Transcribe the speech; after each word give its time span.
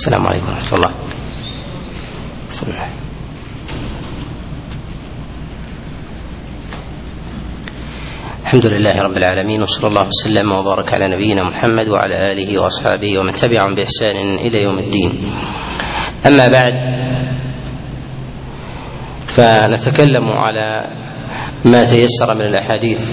السلام 0.00 0.26
عليكم 0.26 0.48
ورحمة 0.48 0.72
الله. 0.72 0.92
الله 2.62 2.88
الحمد 8.42 8.66
لله 8.66 8.96
رب 8.96 9.16
العالمين 9.16 9.62
وصلى 9.62 9.88
الله 9.88 10.06
وسلم 10.06 10.52
وبارك 10.52 10.88
على 10.94 11.08
نبينا 11.08 11.42
محمد 11.42 11.88
وعلى 11.88 12.32
آله 12.32 12.62
وأصحابه 12.62 13.18
ومن 13.18 13.32
تبعهم 13.32 13.74
بإحسان 13.74 14.16
إلى 14.40 14.62
يوم 14.62 14.78
الدين. 14.78 15.12
أما 16.26 16.46
بعد 16.48 16.74
فنتكلم 19.28 20.24
على 20.24 20.68
ما 21.64 21.84
تيسر 21.84 22.34
من 22.34 22.46
الأحاديث 22.56 23.10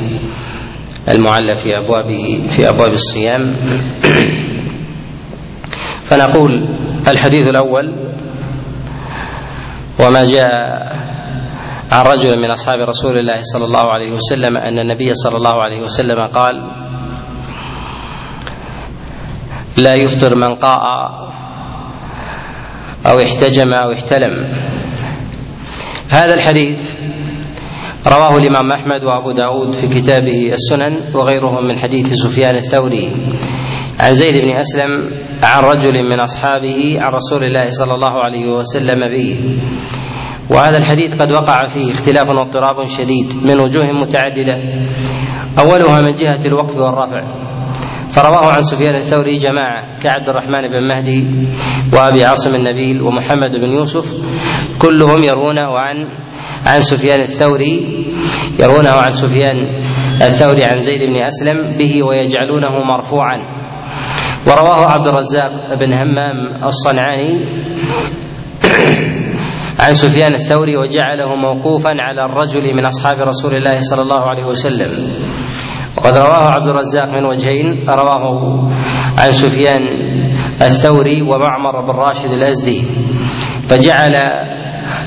المعلة 1.11 1.54
في 1.54 1.77
أبواب 1.77 2.09
في 2.47 2.69
أبواب 2.69 2.91
الصيام. 2.91 3.55
فنقول 6.07 6.77
الحديث 7.08 7.48
الأول 7.48 7.94
وما 10.00 10.24
جاء 10.24 10.48
عن 11.92 12.06
رجل 12.06 12.39
من 12.39 12.52
أصحاب 12.52 12.79
رسول 12.79 13.18
الله 13.18 13.39
صلى 13.42 13.65
الله 13.65 13.92
عليه 13.92 14.11
وسلم 14.11 14.57
أن 14.57 14.79
النبي 14.79 15.14
صلى 15.14 15.38
الله 15.38 15.64
عليه 15.64 15.82
وسلم 15.82 16.28
قال 16.28 16.56
لا 19.84 19.96
يفطر 19.96 20.36
من 20.36 20.56
قاء 20.56 20.82
أو 23.10 23.20
احتجم 23.20 23.74
أو 23.74 23.92
احتلم. 23.93 24.34
هذا 26.10 26.34
الحديث 26.34 26.92
رواه 28.07 28.37
الإمام 28.37 28.71
أحمد 28.71 29.04
وأبو 29.04 29.32
داود 29.32 29.74
في 29.74 29.87
كتابه 29.87 30.51
السنن 30.51 31.15
وغيرهم 31.15 31.68
من 31.68 31.78
حديث 31.78 32.14
سفيان 32.14 32.56
الثوري. 32.56 33.38
عن 34.00 34.12
زيد 34.12 34.42
بن 34.42 34.58
أسلم 34.58 34.89
عن 35.44 35.64
رجل 35.64 36.03
من 36.09 36.19
أصحابه 36.19 37.00
عن 37.02 37.11
رسول 37.11 37.44
الله 37.44 37.69
صلى 37.69 37.94
الله 37.95 38.23
عليه 38.23 38.47
وسلم 38.47 39.00
به. 39.14 39.39
وهذا 40.52 40.78
الحديث 40.78 41.22
قد 41.22 41.31
وقع 41.31 41.66
فيه 41.66 41.92
اختلاف 41.92 42.30
واضطراب 42.30 42.84
شديد 42.86 43.28
من 43.47 43.59
وجوه 43.59 43.92
متعددة. 43.92 44.58
أولها 45.59 46.02
من 46.02 46.14
جهة 46.14 46.45
الوقف 46.45 46.78
والرفع. 46.78 47.22
فرواه 48.09 48.53
عن 48.53 48.62
سفيان 48.62 48.95
الثوري 48.95 49.38
جماعة 49.38 50.00
كعبد 50.03 50.30
الرحمن 50.30 50.62
بن 50.62 50.88
مهدي 50.88 51.50
وأبي 51.94 52.23
عاصم 52.25 52.56
النبيل 52.56 53.02
ومحمد 53.02 53.52
بن 53.52 53.69
يوسف 53.69 54.06
كلهم 54.81 55.23
يروونه 55.23 55.80
عن 55.80 55.95
عن 56.66 56.80
سفيان 56.80 57.19
الثوري 57.19 57.75
يرونه 58.59 58.90
عن 58.90 59.09
سفيان 59.09 59.58
الثوري 60.22 60.64
عن 60.64 60.80
زيد 60.80 61.02
بن 61.02 61.16
أسلم 61.16 61.78
به 61.80 62.03
ويجعلونه 62.03 62.84
مرفوعا. 62.84 63.58
ورواه 64.48 64.92
عبد 64.92 65.08
الرزاق 65.08 65.73
بن 65.80 65.94
همام 65.94 66.64
الصنعاني 66.64 67.34
عن 69.80 69.94
سفيان 69.94 70.34
الثوري 70.34 70.78
وجعله 70.78 71.36
موقوفا 71.36 71.90
على 71.90 72.26
الرجل 72.26 72.75
من 72.75 72.86
أصحاب 72.86 73.28
رسول 73.28 73.53
الله 73.53 73.80
صلى 73.80 74.02
الله 74.02 74.30
عليه 74.30 74.45
وسلم. 74.45 74.92
وقد 75.98 76.18
رواه 76.18 76.52
عبد 76.52 76.68
الرزاق 76.68 77.09
من 77.09 77.25
وجهين 77.25 77.84
رواه 77.90 78.25
عن 79.20 79.31
سفيان 79.31 79.84
الثوري 80.62 81.22
ومعمر 81.22 81.81
بن 81.81 82.00
راشد 82.00 82.30
الأزدي. 82.30 82.81
فجعل 83.70 84.14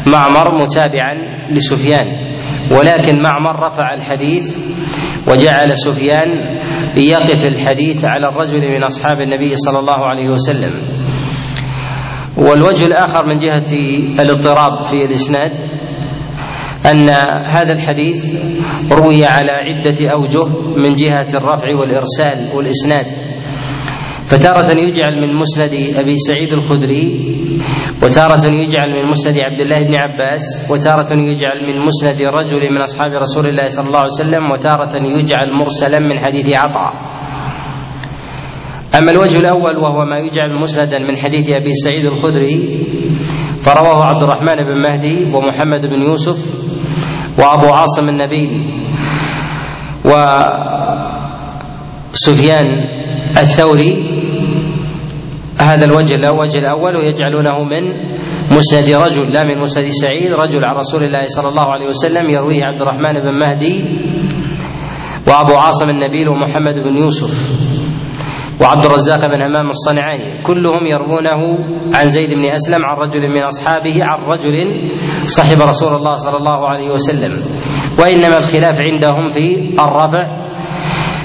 معمر 0.07 0.63
متابعا 0.63 1.15
لسفيان. 1.51 2.30
ولكن 2.71 3.23
معمر 3.23 3.67
رفع 3.67 3.95
الحديث 3.95 4.59
وجعل 5.29 5.77
سفيان 5.77 6.29
يقف 6.97 7.45
الحديث 7.45 8.05
على 8.05 8.29
الرجل 8.29 8.61
من 8.61 8.85
أصحاب 8.85 9.21
النبي 9.21 9.55
صلى 9.55 9.79
الله 9.79 10.07
عليه 10.07 10.29
وسلم. 10.29 10.73
والوجه 12.37 12.87
الآخر 12.87 13.27
من 13.27 13.39
جهة 13.39 13.73
الاضطراب 14.23 14.85
في 14.85 14.97
الإسناد 15.05 15.51
أن 16.87 17.11
هذا 17.51 17.73
الحديث 17.73 18.35
روي 18.93 19.25
على 19.25 19.53
عدة 19.53 20.09
أوجه 20.13 20.47
من 20.77 20.93
جهة 20.93 21.29
الرفع 21.35 21.69
والإرسال 21.81 22.57
والإسناد. 22.57 23.07
فتارة 24.27 24.71
يجعل 24.79 25.21
من 25.21 25.35
مسند 25.37 25.73
أبي 25.95 26.15
سعيد 26.15 26.53
الخدري 26.53 27.31
وتارة 28.03 28.45
يجعل 28.63 28.91
من 28.91 29.05
مسند 29.09 29.37
عبد 29.39 29.61
الله 29.61 29.81
بن 29.89 29.97
عباس 29.97 30.71
وتارة 30.71 31.13
يجعل 31.13 31.59
من 31.67 31.77
مسند 31.85 32.23
رجل 32.23 32.73
من 32.75 32.81
أصحاب 32.83 33.11
رسول 33.13 33.47
الله 33.47 33.67
صلى 33.67 33.87
الله 33.87 33.99
عليه 33.99 34.19
وسلم 34.21 34.51
وتارة 34.51 34.95
يجعل 35.19 35.49
مرسلا 35.61 35.99
من 35.99 36.19
حديث 36.19 36.57
عطاء. 36.57 36.93
أما 38.99 39.11
الوجه 39.13 39.39
الأول 39.39 39.77
وهو 39.77 40.05
ما 40.05 40.19
يجعل 40.19 40.61
مسندا 40.61 40.99
من 40.99 41.17
حديث 41.17 41.51
أبي 41.55 41.71
سعيد 41.71 42.05
الخدري 42.05 42.87
فرواه 43.61 44.01
عبد 44.09 44.23
الرحمن 44.23 44.65
بن 44.65 44.77
مهدي 44.83 45.25
ومحمد 45.35 45.81
بن 45.81 46.01
يوسف 46.09 46.39
وأبو 47.39 47.67
عاصم 47.75 48.09
النبيل 48.09 48.51
وسفيان 52.13 52.67
الثوري 53.39 54.20
هذا 55.61 55.85
الوجه 55.85 56.15
الوجه 56.15 56.59
الأول 56.59 56.97
ويجعلونه 56.97 57.65
من 57.65 57.83
مسند 58.57 58.95
رجل 58.95 59.33
لا 59.33 59.45
من 59.45 59.61
مسند 59.61 59.89
سعيد 59.89 60.33
رجل 60.33 60.65
عن 60.65 60.77
رسول 60.77 61.05
الله 61.05 61.25
صلى 61.27 61.49
الله 61.49 61.73
عليه 61.73 61.87
وسلم 61.87 62.31
يرويه 62.31 62.65
عبد 62.65 62.81
الرحمن 62.81 63.13
بن 63.13 63.39
مهدي 63.47 63.77
وأبو 65.29 65.55
عاصم 65.55 65.91
النبيل 65.91 66.29
ومحمد 66.29 66.75
بن 66.75 66.97
يوسف 66.97 67.35
وعبد 68.61 68.85
الرزاق 68.87 69.21
بن 69.21 69.43
همام 69.43 69.69
الصنعاني. 69.69 70.43
كلهم 70.43 70.87
يروونه 70.87 71.41
عن 71.95 72.07
زيد 72.07 72.31
بن 72.31 72.51
أسلم 72.51 72.85
عن 72.85 72.97
رجل 72.97 73.29
من 73.29 73.43
أصحابه 73.43 73.97
عن 74.01 74.19
رجل 74.33 74.55
صحب 75.25 75.69
رسول 75.69 75.95
الله 75.95 76.15
صلى 76.15 76.37
الله 76.37 76.69
عليه 76.69 76.91
وسلم. 76.91 77.33
وإنما 78.01 78.37
الخلاف 78.39 78.79
عندهم 78.81 79.29
في 79.29 79.47
الرفع 79.85 80.50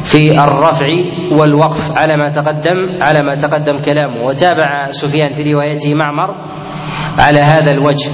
في 0.05 0.31
الرفع 0.31 0.87
والوقف 1.39 1.91
على 1.91 2.13
ما 2.23 2.29
تقدم 2.29 3.01
على 3.01 3.19
ما 3.23 3.35
تقدم 3.35 3.81
كلامه. 3.85 4.25
وتابع 4.27 4.87
سفيان 4.89 5.33
في 5.33 5.53
روايته 5.53 5.93
معمر 5.95 6.29
على 7.19 7.39
هذا 7.39 7.71
الوجه. 7.71 8.11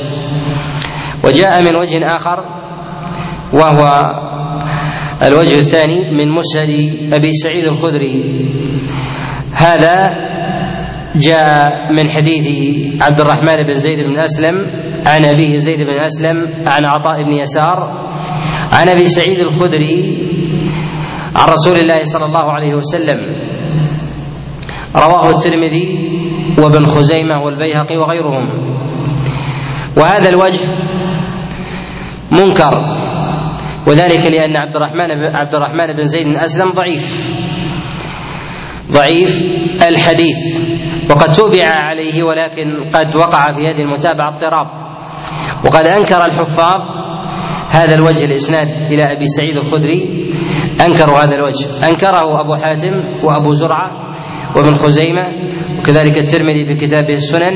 وجاء 1.25 1.63
من 1.63 1.75
وجه 1.75 2.07
آخر 2.07 2.40
وهو 3.53 4.03
الوجه 5.25 5.59
الثاني 5.59 6.12
من 6.12 6.31
مسند 6.35 7.13
أبي 7.13 7.31
سعيد 7.31 7.66
الخدري. 7.66 8.16
هذا 9.53 9.96
جاء 11.16 11.69
من 11.97 12.09
حديث 12.09 12.46
عبد 13.01 13.22
الرحمن 13.22 13.63
بن 13.63 13.74
زيد 13.74 14.00
بن 14.07 14.19
أسلم 14.19 14.56
عن 15.07 15.25
أبيه 15.25 15.56
زيد 15.56 15.81
بن 15.81 16.00
أسلم 16.00 16.38
عن 16.68 16.85
عطاء 16.85 17.24
بن 17.24 17.34
يسار 17.34 18.09
عن 18.72 18.90
أبي 18.90 19.06
سعيد 19.06 19.40
الخدري 19.40 20.31
عن 21.36 21.47
رسول 21.50 21.78
الله 21.78 22.00
صلى 22.03 22.25
الله 22.25 22.52
عليه 22.52 22.75
وسلم. 22.75 23.19
رواه 24.96 25.30
الترمذي 25.30 25.88
وابن 26.59 26.86
خزيمة 26.86 27.44
والبيهقي 27.44 27.97
وغيرهم. 27.97 28.46
وهذا 29.97 30.30
الوجه 30.30 30.66
منكر. 32.31 32.74
وذلك 33.88 34.24
لأن 34.31 34.58
عبد 34.58 34.75
الرحمن 34.75 35.36
عبد 35.36 35.56
الرحمن 35.56 35.94
بن 35.97 36.06
زيد 36.06 36.28
اسلم 36.28 36.72
ضعيف. 36.72 37.31
ضعيف 38.92 39.31
الحديث. 39.90 40.42
وقد 41.12 41.30
تبع 41.30 41.66
عليه 41.66 42.24
ولكن 42.24 42.92
قد 42.94 43.16
وقع 43.16 43.46
في 43.46 43.68
هذه 43.68 43.81
المتابعة 43.81 44.36
اضطراب. 44.36 44.68
وقد 45.66 45.86
أنكر 45.86 46.25
الحفاظ 46.25 46.81
هذا 47.69 47.96
الوجه 47.96 48.25
الإسناد 48.25 48.68
إلى 48.68 49.18
أبي 49.18 49.25
سعيد 49.25 49.58
الخدري 49.58 50.31
أنكروا 50.86 51.18
هذا 51.24 51.36
الوجه. 51.36 51.68
أنكره 51.90 52.42
أبو 52.42 52.56
حاتم 52.56 53.24
وأبو 53.24 53.52
زرعة 53.52 53.92
وابن 54.56 54.74
خزيمة 54.75 55.25
وكذلك 55.80 56.18
الترمذي 56.18 56.66
في 56.66 56.86
كتابه 56.86 57.14
السنن 57.14 57.56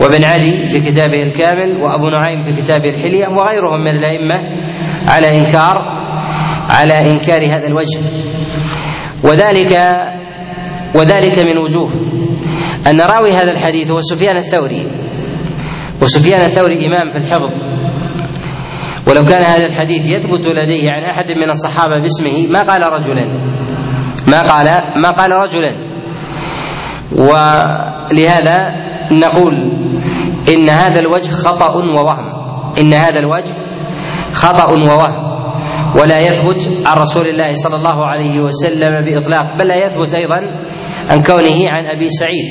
وابن 0.00 0.24
علي 0.24 0.66
في 0.66 0.78
كتابه 0.78 1.22
الكامل 1.22 1.82
وأبو 1.82 2.08
نعيم 2.08 2.42
في 2.42 2.62
كتابه 2.62 2.88
الحلية 2.88 3.28
وغيرهم 3.28 3.80
من 3.84 3.96
الأئمة 3.96 4.34
على 5.08 5.28
إنكار 5.28 5.76
على 6.70 6.94
إنكار 6.94 7.40
هذا 7.54 7.66
الوجه. 7.66 8.00
وذلك 9.24 9.72
وذلك 10.96 11.38
من 11.38 11.58
وجوه. 11.58 11.90
أن 12.90 13.00
راوي 13.00 13.30
هذا 13.32 13.52
الحديث 13.52 13.92
هو 13.92 14.00
سفيان 14.00 14.36
الثوري. 14.36 14.86
وسفيان 16.02 16.42
الثوري 16.42 16.86
إمام 16.86 17.10
في 17.10 17.18
الحفظ. 17.18 17.69
ولو 19.08 19.26
كان 19.26 19.42
هذا 19.42 19.66
الحديث 19.66 20.08
يثبت 20.08 20.46
لديه 20.46 20.90
عن 20.90 21.02
أحد 21.02 21.26
من 21.26 21.48
الصحابة 21.48 22.00
باسمه 22.00 22.52
ما 22.52 22.60
قال 22.62 22.82
رجلا. 22.92 23.26
ما 24.28 24.40
قال 24.42 24.66
ما 25.02 25.10
قال 25.10 25.30
رجلا. 25.32 25.72
ولهذا 27.12 28.58
نقول 29.12 29.54
إن 30.54 30.70
هذا 30.70 31.00
الوجه 31.00 31.30
خطأ 31.30 31.76
ووهم. 31.76 32.32
إن 32.80 32.94
هذا 32.94 33.18
الوجه 33.18 33.54
خطأ 34.32 34.66
ووهم. 34.66 35.30
ولا 36.00 36.18
يثبت 36.18 36.86
عن 36.86 36.96
رسول 36.96 37.28
الله 37.28 37.52
صلى 37.52 37.76
الله 37.76 38.06
عليه 38.06 38.40
وسلم 38.40 39.04
بإطلاق 39.04 39.58
بل 39.58 39.68
لا 39.68 39.84
يثبت 39.84 40.14
أيضا 40.14 40.36
عن 41.10 41.22
كونه 41.22 41.70
عن 41.70 41.86
أبي 41.86 42.06
سعيد. 42.06 42.46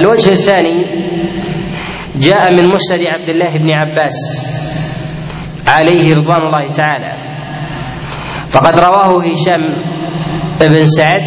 الوجه 0.00 0.30
الثاني 0.30 0.84
جاء 2.16 2.52
من 2.52 2.68
مسند 2.68 3.06
عبد 3.06 3.28
الله 3.28 3.58
بن 3.58 3.70
عباس. 3.70 4.16
عليه 5.72 6.14
رضوان 6.14 6.42
الله 6.42 6.66
تعالى. 6.66 7.12
فقد 8.52 8.80
رواه 8.80 9.10
هشام 9.24 9.62
بن 10.60 10.84
سعد 10.84 11.22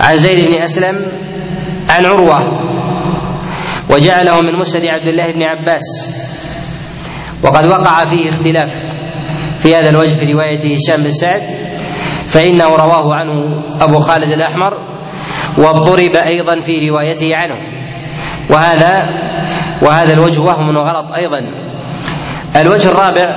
عن 0.00 0.16
زيد 0.16 0.46
بن 0.46 0.62
أسلم 0.62 0.96
عن 1.90 2.06
عروة 2.06 2.40
وجعله 3.90 4.40
من 4.40 4.58
مسند 4.58 4.90
عبد 4.90 5.06
الله 5.06 5.32
بن 5.32 5.42
عباس. 5.42 5.86
وقد 7.44 7.64
وقع 7.66 8.04
فيه 8.04 8.28
اختلاف 8.28 8.72
في 9.62 9.74
هذا 9.74 9.90
الوجه 9.90 10.18
في 10.18 10.32
رواية 10.32 10.74
هشام 10.74 11.02
بن 11.02 11.10
سعد 11.10 11.40
فإنه 12.34 12.68
رواه 12.68 13.14
عنه 13.14 13.32
أبو 13.80 13.98
خالد 13.98 14.32
الأحمر 14.32 14.74
واضطرب 15.58 16.16
أيضا 16.26 16.60
في 16.60 16.88
روايته 16.88 17.30
عنه. 17.34 17.56
وهذا 18.50 18.92
وهذا 19.82 20.14
الوجه 20.14 20.42
وهم 20.42 20.76
وغلط 20.76 21.12
أيضا. 21.12 21.40
الوجه 22.56 22.88
الرابع 22.88 23.28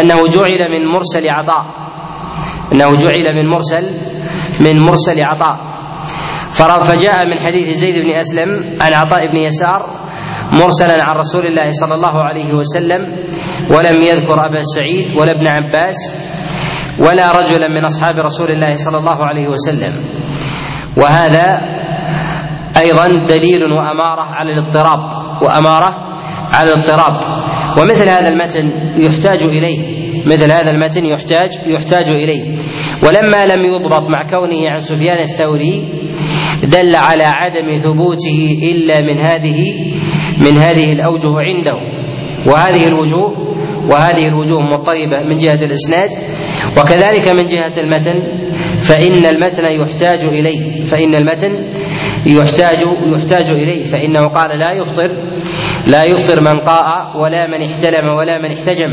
أنه 0.00 0.28
جعل 0.28 0.62
من 0.70 0.82
مرسل 0.94 1.24
عطاء. 1.30 1.64
أنه 2.72 2.90
جعل 2.94 3.26
من 3.34 3.46
مرسل 3.50 3.84
من 4.60 4.80
مرسل 4.80 5.22
عطاء. 5.22 5.72
فجاء 6.82 7.26
من 7.26 7.38
حديث 7.38 7.68
زيد 7.76 7.94
بن 8.04 8.10
أسلم 8.10 8.48
عن 8.82 8.92
عطاء 8.92 9.26
بن 9.32 9.36
يسار 9.36 9.80
مرسلا 10.52 11.04
عن 11.04 11.16
رسول 11.16 11.46
الله 11.46 11.68
صلى 11.70 11.94
الله 11.94 12.22
عليه 12.22 12.54
وسلم 12.54 13.02
ولم 13.70 14.02
يذكر 14.02 14.46
أبا 14.46 14.60
سعيد 14.60 15.06
ولا 15.20 15.30
ابن 15.30 15.48
عباس 15.48 15.96
ولا 17.00 17.32
رجلا 17.32 17.68
من 17.68 17.84
أصحاب 17.84 18.14
رسول 18.18 18.50
الله 18.50 18.72
صلى 18.74 18.98
الله 18.98 19.26
عليه 19.26 19.48
وسلم. 19.48 19.92
وهذا 20.96 21.46
أيضا 22.76 23.06
دليل 23.28 23.72
وأمارة 23.72 24.22
على 24.22 24.52
الاضطراب 24.52 25.00
وأمارة 25.42 25.90
على 26.54 26.72
الاضطراب. 26.72 27.42
ومثل 27.78 28.08
هذا 28.08 28.28
المتن 28.28 28.70
يحتاج 29.02 29.44
إليه. 29.44 30.02
مثل 30.26 30.52
هذا 30.52 30.70
المتن 30.70 31.06
يحتاج 31.06 31.50
يحتاج 31.66 32.08
إليه. 32.08 32.56
ولما 33.04 33.54
لم 33.54 33.64
يضبط 33.64 34.02
مع 34.10 34.30
كونه 34.30 34.70
عن 34.70 34.78
سفيان 34.78 35.18
الثوري 35.18 35.88
دل 36.62 36.94
على 36.96 37.24
عدم 37.24 37.76
ثبوته 37.76 38.58
إلا 38.62 39.00
من 39.00 39.20
هذه 39.30 39.74
من 40.38 40.58
هذه 40.58 40.92
الأوجه 40.92 41.30
عنده. 41.36 41.78
وهذه 42.46 42.86
الوجوه 42.86 43.52
وهذه 43.90 44.28
الوجوه 44.28 44.60
مضطربة 44.60 45.22
من 45.28 45.36
جهة 45.36 45.64
الإسناد. 45.64 46.10
وكذلك 46.78 47.28
من 47.28 47.46
جهة 47.46 47.72
المتن 47.78 48.20
فإن 48.78 49.26
المتن 49.26 49.64
يحتاج 49.64 50.26
إليه. 50.26 50.86
فإن 50.86 51.14
المتن 51.14 51.52
يحتاج 52.26 52.78
يحتاج 53.14 53.50
إليه. 53.50 53.84
فإنه 53.84 54.20
قال 54.20 54.58
لا 54.58 54.72
يفطر. 54.72 55.10
لا 55.86 56.02
يفطر 56.04 56.40
من 56.40 56.60
قاء 56.60 57.16
ولا 57.16 57.46
من 57.46 57.60
احتلم 57.70 58.08
ولا 58.08 58.38
من 58.38 58.52
احتجم. 58.52 58.92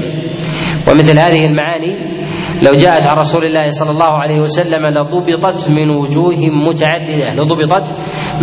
ومثل 0.88 1.20
هذه 1.20 1.46
المعاني 1.46 2.20
لو 2.64 2.72
جاءت 2.72 3.02
عن 3.02 3.18
رسول 3.18 3.46
الله 3.46 3.68
صلى 3.70 3.92
الله 3.92 4.14
عليه 4.18 4.40
وسلم 4.40 4.86
لضبطت 4.86 5.70
من 5.70 5.90
وجوه 5.90 6.40
متعددة 6.68 7.36
لضبطت 7.36 7.96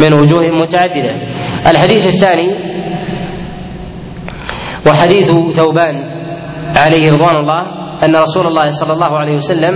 من 0.02 0.14
وجوه 0.20 0.44
متعددة. 0.62 1.14
الحديث 1.70 2.06
الثاني 2.06 2.48
وحديث 4.86 5.30
ثوبان 5.56 5.96
عليه 6.76 7.12
رضوان 7.12 7.36
الله 7.36 7.62
أن 8.04 8.16
رسول 8.16 8.46
الله 8.46 8.68
صلى 8.68 8.92
الله 8.92 9.18
عليه 9.18 9.34
وسلم 9.34 9.74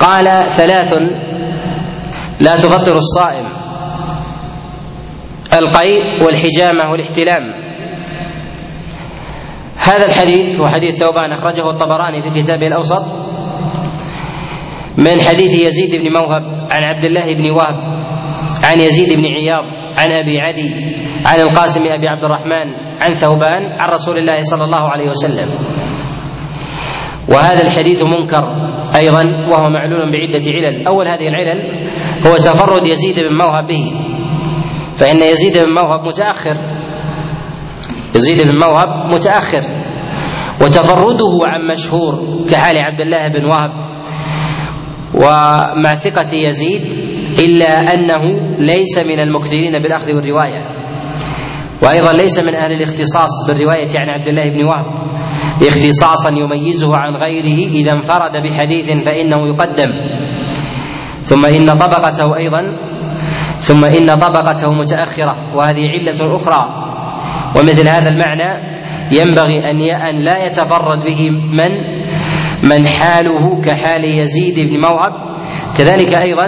قال 0.00 0.26
ثلاث 0.48 0.94
لا 2.40 2.54
تفطر 2.56 2.96
الصائم. 2.96 3.46
القيء 5.58 6.24
والحجامة 6.24 6.90
والاحتلام. 6.90 7.42
هذا 9.76 10.06
الحديث 10.06 10.60
هو 10.60 10.68
حديث 10.68 11.02
ثوبان 11.04 11.32
أخرجه 11.32 11.70
الطبراني 11.70 12.22
في 12.22 12.42
كتابه 12.42 12.66
الأوسط 12.66 13.04
من 14.98 15.20
حديث 15.28 15.66
يزيد 15.66 16.02
بن 16.02 16.12
موهب 16.12 16.42
عن 16.72 16.82
عبد 16.82 17.04
الله 17.04 17.26
بن 17.34 17.50
وهب 17.50 17.76
عن 18.64 18.78
يزيد 18.78 19.18
بن 19.18 19.24
عياض 19.26 19.64
عن 19.98 20.12
أبي 20.12 20.40
عدي 20.40 20.70
عن 21.26 21.40
القاسم 21.40 21.92
أبي 21.92 22.08
عبد 22.08 22.24
الرحمن 22.24 22.74
عن 23.00 23.10
ثوبان 23.10 23.80
عن 23.80 23.88
رسول 23.88 24.18
الله 24.18 24.40
صلى 24.40 24.64
الله 24.64 24.88
عليه 24.88 25.08
وسلم. 25.08 25.48
وهذا 27.28 27.62
الحديث 27.62 28.02
منكر 28.02 28.44
أيضا 28.96 29.22
وهو 29.52 29.70
معلول 29.70 30.12
بعدة 30.12 30.44
علل. 30.48 30.86
أول 30.86 31.08
هذه 31.08 31.28
العلل 31.28 31.88
هو 32.26 32.36
تفرد 32.36 32.86
يزيد 32.86 33.20
بن 33.20 33.34
موهب 33.36 33.66
به. 33.66 34.11
فإن 34.94 35.16
يزيد 35.16 35.64
بن 35.64 35.74
موهب 35.74 36.06
متأخر. 36.06 36.56
يزيد 38.16 38.42
بن 38.42 38.58
موهب 38.58 39.14
متأخر. 39.14 39.62
وتفرده 40.62 41.34
عن 41.46 41.68
مشهور 41.70 42.12
كحال 42.50 42.74
عبد 42.84 43.00
الله 43.00 43.28
بن 43.28 43.44
وهب 43.44 43.70
ومع 45.14 45.94
ثقة 45.94 46.34
يزيد 46.34 46.82
إلا 47.44 47.66
أنه 47.66 48.22
ليس 48.58 48.98
من 48.98 49.20
المكثرين 49.20 49.82
بالأخذ 49.82 50.12
والرواية. 50.12 50.62
وأيضا 51.82 52.12
ليس 52.12 52.38
من 52.38 52.54
أهل 52.54 52.72
الاختصاص 52.72 53.48
بالرواية 53.48 53.88
عن 53.96 54.08
عبد 54.08 54.28
الله 54.28 54.50
بن 54.50 54.64
وهب. 54.64 54.86
اختصاصا 55.62 56.30
يميزه 56.30 56.96
عن 56.96 57.16
غيره 57.16 57.70
إذا 57.72 57.92
انفرد 57.92 58.32
بحديث 58.44 58.86
فإنه 59.06 59.48
يقدم. 59.48 59.92
ثم 61.20 61.46
إن 61.46 61.66
طبقته 61.66 62.36
أيضا 62.36 62.91
ثم 63.68 63.84
إن 63.84 64.06
طبقته 64.06 64.72
متأخرة 64.72 65.56
وهذه 65.56 65.84
علة 65.88 66.34
أخرى. 66.34 66.62
ومثل 67.56 67.88
هذا 67.88 68.08
المعنى 68.08 68.50
ينبغي 69.12 69.70
أن 69.70 69.80
أن 70.08 70.24
لا 70.24 70.46
يتفرد 70.46 70.98
به 71.04 71.30
من 71.30 71.72
من 72.70 72.88
حاله 72.88 73.62
كحال 73.64 74.04
يزيد 74.20 74.70
بن 74.70 74.80
موهب 74.80 75.12
كذلك 75.78 76.14
أيضا 76.18 76.46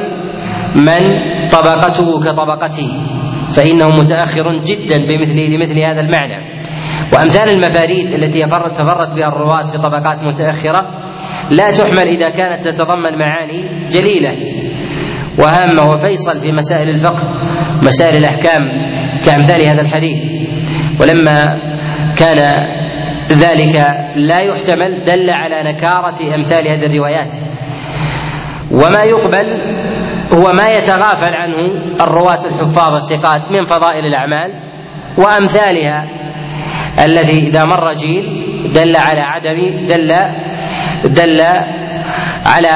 من 0.76 1.02
طبقته 1.48 2.08
كطبقته 2.24 2.90
فإنه 3.56 3.88
متأخر 3.88 4.46
جدا 4.58 4.98
بمثل 5.08 5.52
لمثل 5.52 5.80
هذا 5.80 6.00
المعنى. 6.00 6.38
وأمثال 7.12 7.50
المفاريد 7.50 8.06
التي 8.06 8.38
يفرد 8.40 8.70
تفرد 8.70 9.14
بها 9.16 9.28
الرواة 9.28 9.62
في 9.62 9.78
طبقات 9.78 10.24
متأخرة 10.24 10.82
لا 11.50 11.70
تحمل 11.70 12.08
إذا 12.08 12.28
كانت 12.28 12.62
تتضمن 12.68 13.18
معاني 13.18 13.88
جليلة. 13.88 14.32
وهامة 15.38 15.92
وفيصل 15.92 16.40
في 16.40 16.52
مسائل 16.52 16.88
الفقه 16.88 17.22
مسائل 17.82 18.16
الأحكام 18.16 18.62
كأمثال 19.26 19.66
هذا 19.66 19.80
الحديث. 19.80 20.24
ولما 21.00 21.44
كان 22.16 22.38
ذلك 23.32 23.76
لا 24.16 24.38
يحتمل 24.38 25.04
دل 25.04 25.30
على 25.30 25.72
نكارة 25.72 26.34
أمثال 26.34 26.68
هذه 26.68 26.86
الروايات. 26.86 27.34
وما 28.70 29.02
يقبل 29.04 29.74
هو 30.32 30.52
ما 30.58 30.68
يتغافل 30.68 31.34
عنه 31.34 31.56
الرواة 32.00 32.46
الحفاظ 32.46 32.96
الثقات 32.96 33.52
من 33.52 33.64
فضائل 33.64 34.04
الأعمال 34.06 34.50
وأمثالها 35.18 36.08
الذي 37.04 37.48
إذا 37.48 37.64
مر 37.64 37.92
جيل 37.92 38.24
دل 38.72 38.96
على 38.96 39.20
عدم 39.20 39.86
دل 39.86 40.08
دل 41.04 41.40
على 42.46 42.74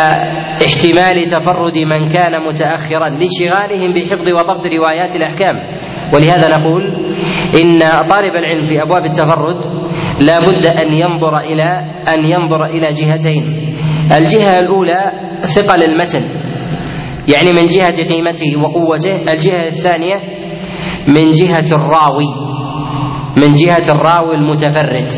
احتمال 0.66 1.30
تفرد 1.30 1.78
من 1.78 2.12
كان 2.12 2.32
متأخرا 2.48 3.08
لانشغالهم 3.08 3.94
بحفظ 3.94 4.32
وضبط 4.32 4.66
روايات 4.66 5.16
الأحكام. 5.16 5.56
ولهذا 6.14 6.48
نقول 6.58 6.82
إن 7.62 7.78
طالب 7.80 8.34
العلم 8.36 8.64
في 8.64 8.82
أبواب 8.82 9.04
التفرد 9.04 9.64
لا 10.20 10.38
بد 10.38 10.66
أن 10.66 10.92
ينظر 10.92 11.38
إلى 11.38 11.68
أن 12.08 12.24
ينظر 12.24 12.64
إلى 12.64 12.88
جهتين. 12.88 13.44
الجهة 14.12 14.58
الأولى 14.58 15.12
ثقل 15.38 15.82
المتن 15.82 16.22
يعني 17.34 17.50
من 17.56 17.66
جهة 17.66 18.08
قيمته 18.12 18.56
وقوته. 18.62 19.32
الجهة 19.32 19.66
الثانية 19.66 20.16
من 21.08 21.30
جهة 21.30 21.68
الراوي 21.76 22.30
من 23.36 23.52
جهة 23.52 23.92
الراوي 23.94 24.34
المتفرد. 24.34 25.08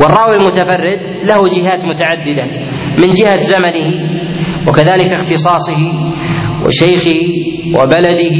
والراوي 0.00 0.34
المتفرد 0.34 1.00
له 1.24 1.42
جهات 1.56 1.84
متعددة. 1.84 2.71
من 2.98 3.10
جهة 3.12 3.40
زمنه 3.40 4.12
وكذلك 4.68 5.12
اختصاصه 5.12 5.82
وشيخه 6.66 7.20
وبلده 7.76 8.36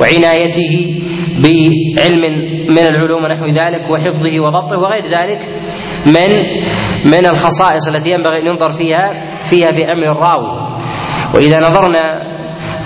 وعنايته 0.00 1.02
بعلم 1.42 2.22
من 2.68 2.84
العلوم 2.90 3.26
نحو 3.26 3.46
ذلك 3.46 3.90
وحفظه 3.90 4.40
وضبطه 4.40 4.78
وغير 4.78 5.04
ذلك 5.04 5.40
من 6.06 6.30
من 7.12 7.26
الخصائص 7.26 7.88
التي 7.88 8.10
ينبغي 8.10 8.40
أن 8.40 8.46
ينظر 8.46 8.70
فيها 8.70 9.38
فيها 9.50 9.70
في 9.70 9.92
أمر 9.92 10.12
الراوي. 10.12 10.72
وإذا 11.34 11.58
نظرنا 11.58 12.32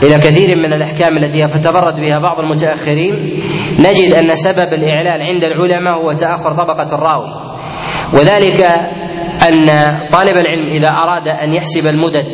إلى 0.02 0.16
كثير 0.16 0.56
من 0.56 0.72
الأحكام 0.72 1.16
التي 1.16 1.40
يتفرد 1.40 1.94
بها 1.94 2.18
بعض 2.18 2.40
المتأخرين 2.40 3.14
نجد 3.78 4.14
أن 4.14 4.32
سبب 4.32 4.74
الاعلال 4.74 5.22
عند 5.22 5.44
العلماء 5.44 5.94
هو 6.02 6.12
تأخر 6.12 6.52
طبقة 6.52 6.94
الراوي. 6.94 7.30
وذلك 8.14 8.60
أن 9.48 9.66
طالب 10.12 10.36
العلم 10.40 10.66
إذا 10.66 10.88
أراد 10.88 11.28
أن 11.28 11.52
يحسب 11.54 11.86
المدد 11.86 12.26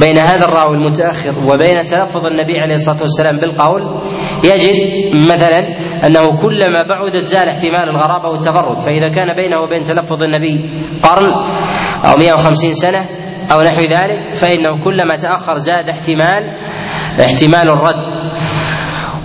بين 0.00 0.18
هذا 0.18 0.44
الراوي 0.44 0.76
المتأخر 0.76 1.30
وبين 1.30 1.84
تلفظ 1.84 2.26
النبي 2.26 2.58
عليه 2.60 2.74
الصلاة 2.74 3.00
والسلام 3.00 3.36
بالقول 3.40 3.82
يجد 4.44 4.76
مثلا 5.30 5.58
أنه 6.06 6.22
كلما 6.42 6.82
بعدت 6.88 7.24
زال 7.24 7.48
احتمال 7.48 7.88
الغرابة 7.88 8.28
والتفرد 8.28 8.78
فإذا 8.78 9.08
كان 9.08 9.36
بينه 9.36 9.60
وبين 9.60 9.82
تلفظ 9.82 10.24
النبي 10.24 10.70
قرن 11.02 11.32
أو 12.08 12.14
150 12.20 12.70
سنة 12.72 12.98
أو 13.52 13.58
نحو 13.58 13.80
ذلك 13.80 14.34
فإنه 14.34 14.84
كلما 14.84 15.14
تأخر 15.22 15.54
زاد 15.54 15.88
احتمال 15.88 16.42
احتمال 17.20 17.70
الرد. 17.72 18.22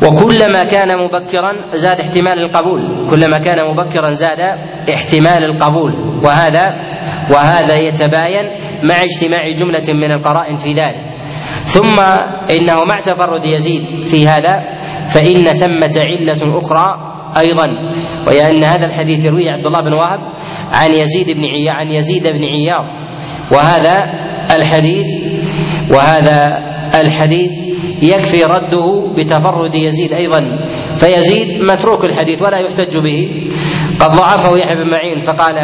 وكلما 0.04 0.62
كان 0.72 0.88
مبكرا 1.00 1.76
زاد 1.76 2.00
احتمال 2.00 2.40
القبول 2.40 2.82
كلما 3.12 3.38
كان 3.38 3.66
مبكرا 3.72 4.12
زاد 4.12 4.40
احتمال 4.96 5.44
القبول 5.44 5.94
وهذا 6.26 6.66
وهذا 7.32 7.76
يتباين 7.76 8.46
مع 8.84 8.96
اجتماع 9.04 9.52
جملة 9.52 9.88
من 9.94 10.12
القرائن 10.12 10.56
في 10.56 10.74
ذلك. 10.74 11.18
ثم 11.64 12.00
إنه 12.60 12.80
مع 12.90 13.00
تفرد 13.00 13.46
يزيد 13.46 14.04
في 14.04 14.28
هذا 14.28 14.64
فإن 15.14 15.44
ثمة 15.44 16.06
علة 16.10 16.58
أخرى 16.58 16.88
أيضا. 17.38 17.68
وهي 18.28 18.52
أن 18.52 18.64
هذا 18.64 18.86
الحديث 18.86 19.26
يرويه 19.26 19.52
عبد 19.52 19.66
الله 19.66 19.82
بن 19.82 19.94
وهب 19.94 20.20
عن 20.72 20.90
يزيد 20.94 21.38
بن 21.38 21.46
عياض 21.46 21.76
عن 21.76 21.92
يزيد 21.92 22.24
بن 22.24 22.44
عياض. 22.44 22.86
وهذا 23.52 24.04
الحديث 24.56 25.08
وهذا 25.92 26.46
الحديث 27.02 27.52
يكفي 28.04 28.44
رده 28.44 29.14
بتفرد 29.18 29.76
يزيد 29.76 30.14
أيضا. 30.14 30.42
فيزيد 30.96 31.62
متروك 31.62 32.06
الحديث 32.06 32.42
ولا 32.42 32.58
يحتج 32.58 32.98
به. 32.98 33.48
قد 34.00 34.12
ضعفه 34.12 34.50
يحيى 34.60 34.76
بن 34.76 34.92
معين 34.92 35.20
فقال 35.22 35.56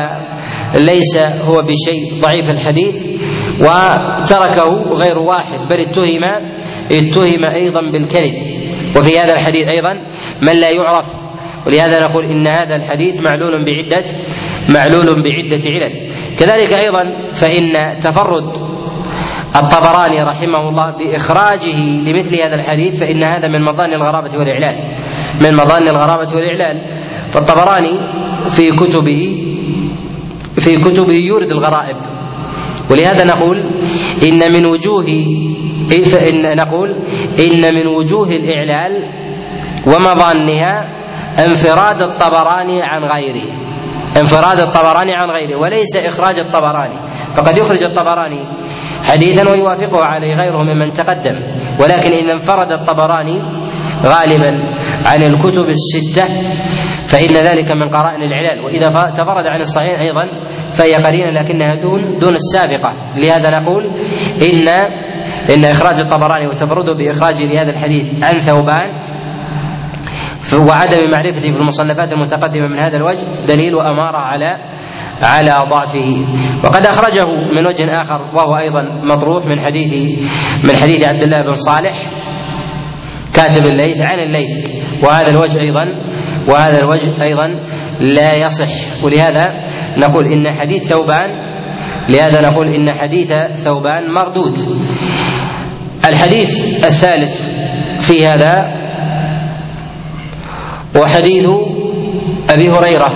ليس 0.76 1.18
هو 1.18 1.56
بشيء 1.56 2.22
ضعيف 2.22 2.50
الحديث 2.50 3.06
وتركه 3.60 4.70
غير 4.94 5.18
واحد 5.18 5.60
بل 5.70 5.80
اتهم 5.80 6.24
اتهم 6.92 7.46
أيضا 7.54 7.82
بالكذب. 7.92 8.34
وفي 8.98 9.20
هذا 9.20 9.34
الحديث 9.34 9.68
أيضا 9.76 9.94
من 10.42 10.60
لا 10.60 10.70
يعرف 10.70 11.08
ولهذا 11.68 12.04
نقول 12.04 12.26
إن 12.26 12.48
هذا 12.48 12.76
الحديث 12.76 13.22
معلول 13.22 13.66
بعدة 13.66 14.06
معلول 14.70 15.06
بعدة 15.06 15.64
علل. 15.66 16.08
كذلك 16.40 16.74
أيضا 16.74 17.32
فإن 17.32 17.98
تفرد 18.00 18.74
الطبراني 19.56 20.24
رحمه 20.24 20.70
الله 20.70 20.98
بإخراجه 20.98 21.92
لمثل 22.06 22.36
هذا 22.36 22.56
الحديث 22.56 23.00
فإن 23.00 23.24
هذا 23.24 23.48
من 23.48 23.62
مظان 23.62 23.94
الغرابة 23.94 24.38
والإعلان 24.38 24.76
من 25.42 25.56
مظان 25.56 25.88
الغرابة 25.88 26.36
والإعلان 26.36 26.82
فالطبراني 27.32 28.00
في 28.50 28.70
كتبه 28.72 29.53
في 30.60 30.76
كتبه 30.76 31.16
يورد 31.16 31.52
الغرائب. 31.52 31.96
ولهذا 32.92 33.24
نقول 33.26 33.58
إن 34.24 34.54
من 34.54 34.66
وجوه 34.66 35.06
فإن 36.12 36.56
نقول 36.56 36.92
إن 37.40 37.76
من 37.76 37.88
وجوه 37.88 38.28
الإعلال 38.28 39.10
ومظانها 39.88 40.76
انفراد 41.48 42.02
الطبراني 42.02 42.80
عن 42.82 43.04
غيره. 43.04 43.48
انفراد 44.18 44.60
الطبراني 44.60 45.14
عن 45.14 45.30
غيره 45.30 45.58
وليس 45.58 45.98
إخراج 45.98 46.40
الطبراني. 46.40 47.00
فقد 47.34 47.58
يخرج 47.58 47.84
الطبراني 47.84 48.46
حديثا 49.04 49.50
ويوافقه 49.52 50.04
عليه 50.04 50.36
غيره 50.36 50.64
ممن 50.64 50.92
تقدم. 50.92 51.36
ولكن 51.80 52.12
إذا 52.14 52.34
انفرد 52.34 52.72
الطبراني 52.72 53.42
غالبا 54.06 54.83
عن 55.08 55.24
الكتب 55.24 55.66
الستة 55.70 56.26
فإن 57.12 57.36
ذلك 57.36 57.76
من 57.76 57.90
قرائن 57.90 58.22
العلال 58.24 58.60
وإذا 58.66 58.90
تفرد 58.90 59.46
عن 59.46 59.60
الصحيح 59.60 60.00
أيضا 60.00 60.26
فهي 60.72 60.94
قرينة 60.94 61.42
لكنها 61.42 61.76
دون 61.82 62.20
دون 62.20 62.34
السابقة. 62.34 62.94
لهذا 63.18 63.50
نقول 63.60 63.86
إن 64.50 64.68
إن 65.56 65.66
إخراج 65.66 66.00
الطبراني 66.00 66.48
وتفرده 66.48 66.94
بإخراجه 66.94 67.46
لهذا 67.46 67.70
الحديث 67.70 68.26
عن 68.26 68.40
ثوبان 68.40 68.90
وعدم 70.70 71.10
معرفته 71.12 71.42
في 71.42 71.58
المصنفات 71.60 72.14
المتقدمة 72.14 72.68
من 72.68 72.80
هذا 72.80 72.98
الوجه 72.98 73.26
دليل 73.48 73.76
وأمارة 73.76 74.18
على 74.18 74.58
على 75.24 75.52
ضعفه. 75.70 76.26
وقد 76.64 76.86
أخرجه 76.86 77.26
من 77.26 77.68
وجه 77.68 78.02
آخر 78.02 78.22
وهو 78.36 78.58
أيضا 78.58 78.82
مطروح 78.82 79.46
من 79.46 79.60
حديث 79.60 79.94
من 80.64 80.76
حديث 80.82 81.04
عبد 81.08 81.24
الله 81.24 81.46
بن 81.46 81.54
صالح 81.54 81.94
كاتب 83.34 83.66
الليث 83.66 84.02
عن 84.02 84.20
الليث. 84.20 84.68
وهذا 85.04 85.30
الوجه 85.30 85.60
أيضا 85.62 85.86
وهذا 86.50 86.80
الوجه 86.80 87.24
أيضا 87.24 87.48
لا 88.00 88.34
يصح. 88.34 89.04
ولهذا 89.06 89.46
نقول 89.98 90.26
إن 90.26 90.54
حديث 90.60 90.90
ثوبان 90.90 91.30
لهذا 92.10 92.50
نقول 92.50 92.68
إن 92.68 92.88
حديث 93.00 93.34
ثوبان 93.66 94.14
مردود. 94.14 94.56
الحديث 96.10 96.66
الثالث 96.86 97.36
في 98.08 98.28
هذا 98.28 98.84
وحديث 101.02 101.48
أبي 102.50 102.70
هريرة 102.70 103.10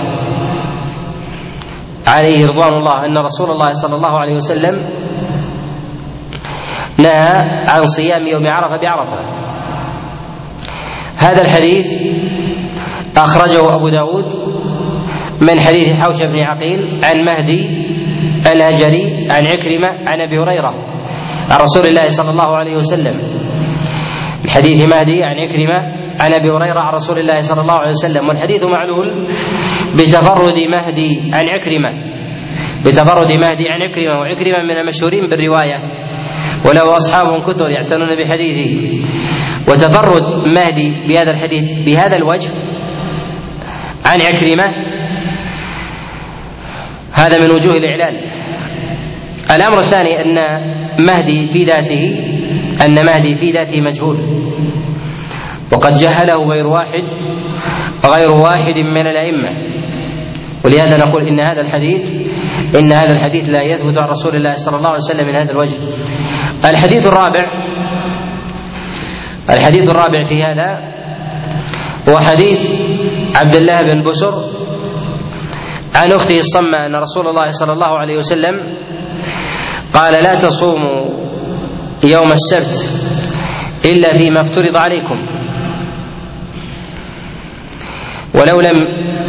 عليه 2.06 2.46
رضوان 2.46 2.72
الله 2.72 3.06
أن 3.06 3.18
رسول 3.18 3.50
الله 3.50 3.72
صلى 3.72 3.94
الله 3.96 4.18
عليه 4.18 4.34
وسلم 4.34 4.74
نهى 6.98 7.32
عن 7.68 7.82
صيام 7.84 8.26
يوم 8.26 8.46
عرفة 8.48 8.80
بعرفة. 8.82 9.48
هذا 11.18 11.42
الحديث 11.42 11.86
أخرجه 13.16 13.74
أبو 13.74 13.88
داود 13.88 14.24
من 15.42 15.60
حديث 15.60 15.94
حوشة 15.94 16.26
بن 16.26 16.38
عقيل 16.38 17.00
عن 17.04 17.24
مهدي 17.24 17.60
الهجري 18.52 19.26
عن 19.30 19.42
عكرمة 19.46 19.88
عن 19.88 20.20
أبي 20.20 20.38
هريرة 20.38 20.74
عن 21.50 21.60
رسول 21.60 21.86
الله 21.86 22.06
صلى 22.06 22.30
الله 22.30 22.56
عليه 22.56 22.76
وسلم. 22.76 23.14
من 24.44 24.50
حديث 24.50 24.94
مهدي 24.94 25.22
عن 25.24 25.36
عكرمة 25.36 25.78
عن 26.20 26.34
أبي 26.34 26.50
هريرة 26.50 26.80
عن 26.80 26.94
رسول 26.94 27.18
الله 27.18 27.38
صلى 27.38 27.60
الله 27.60 27.78
عليه 27.80 27.88
وسلم. 27.88 28.28
والحديث 28.28 28.62
معلول 28.64 29.28
بتفرد 29.94 30.58
مهدي 30.58 31.10
عن 31.32 31.44
عكرمة. 31.48 31.92
بتفرد 32.86 33.32
مهدي 33.32 33.68
عن 33.68 33.82
عكرمة 33.82 34.20
وعكرمة 34.20 34.62
من 34.68 34.76
المشهورين 34.76 35.26
بالرواية. 35.26 35.78
وله 36.66 36.96
أصحاب 36.96 37.42
كثر 37.42 37.70
يعتنون 37.70 38.22
بحديثه. 38.22 38.72
وتفرد 39.68 40.22
مهدي 40.56 41.08
بهذا 41.08 41.30
الحديث 41.30 41.78
بهذا 41.78 42.16
الوجه 42.16 42.50
عن 44.06 44.20
عكرمة 44.20 44.64
هذا 47.12 47.38
من 47.44 47.50
وجوه 47.50 47.76
الاعلال 47.76 48.30
الأمر 49.56 49.78
الثاني 49.78 50.20
أن 50.20 50.36
مهدي 51.06 51.48
في 51.48 51.64
ذاته 51.64 52.16
أن 52.86 53.06
مهدي 53.06 53.34
في 53.34 53.50
ذاته 53.50 53.80
مجهول. 53.80 54.18
وقد 55.72 55.94
جهله 55.94 56.44
غير 56.44 56.66
واحد 56.66 57.02
غير 58.14 58.30
واحد 58.30 58.74
من 58.94 59.06
الأئمة. 59.06 59.50
ولهذا 60.64 60.96
نقول 60.96 61.28
إن 61.28 61.40
هذا 61.40 61.60
الحديث 61.60 62.08
إن 62.80 62.92
هذا 62.92 63.12
الحديث 63.12 63.50
لا 63.50 63.62
يثبت 63.62 64.02
عن 64.02 64.08
رسول 64.08 64.36
الله 64.36 64.52
صلى 64.52 64.76
الله 64.76 64.88
عليه 64.88 64.98
وسلم 64.98 65.26
من 65.26 65.34
هذا 65.34 65.50
الوجه. 65.50 65.78
الحديث 66.70 67.06
الرابع 67.06 67.67
الحديث 69.50 69.88
الرابع 69.88 70.24
في 70.24 70.42
هذا 70.42 70.70
هو 72.08 72.18
حديث 72.18 72.80
عبد 73.36 73.54
الله 73.56 73.82
بن 73.82 74.04
بسر 74.04 74.34
عن 75.94 76.12
أخته 76.12 76.38
الصمة 76.38 76.86
أن 76.86 76.94
رسول 76.94 77.28
الله 77.28 77.48
صلى 77.50 77.72
الله 77.72 77.98
عليه 77.98 78.16
وسلم 78.16 78.54
قال 79.94 80.12
لا 80.24 80.34
تصوموا 80.34 81.08
يوم 82.04 82.32
السبت 82.32 82.92
إلا 83.84 84.12
فيما 84.12 84.40
افترض 84.40 84.76
عليكم 84.76 85.16
ولو 88.34 88.60
لم 88.60 88.78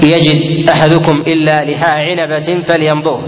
يجد 0.04 0.70
أحدكم 0.70 1.16
إلا 1.28 1.72
لحاء 1.72 1.94
عنبة 1.94 2.64
فليمضوه. 2.64 3.20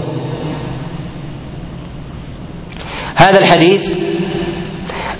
هذا 3.16 3.38
الحديث 3.38 3.98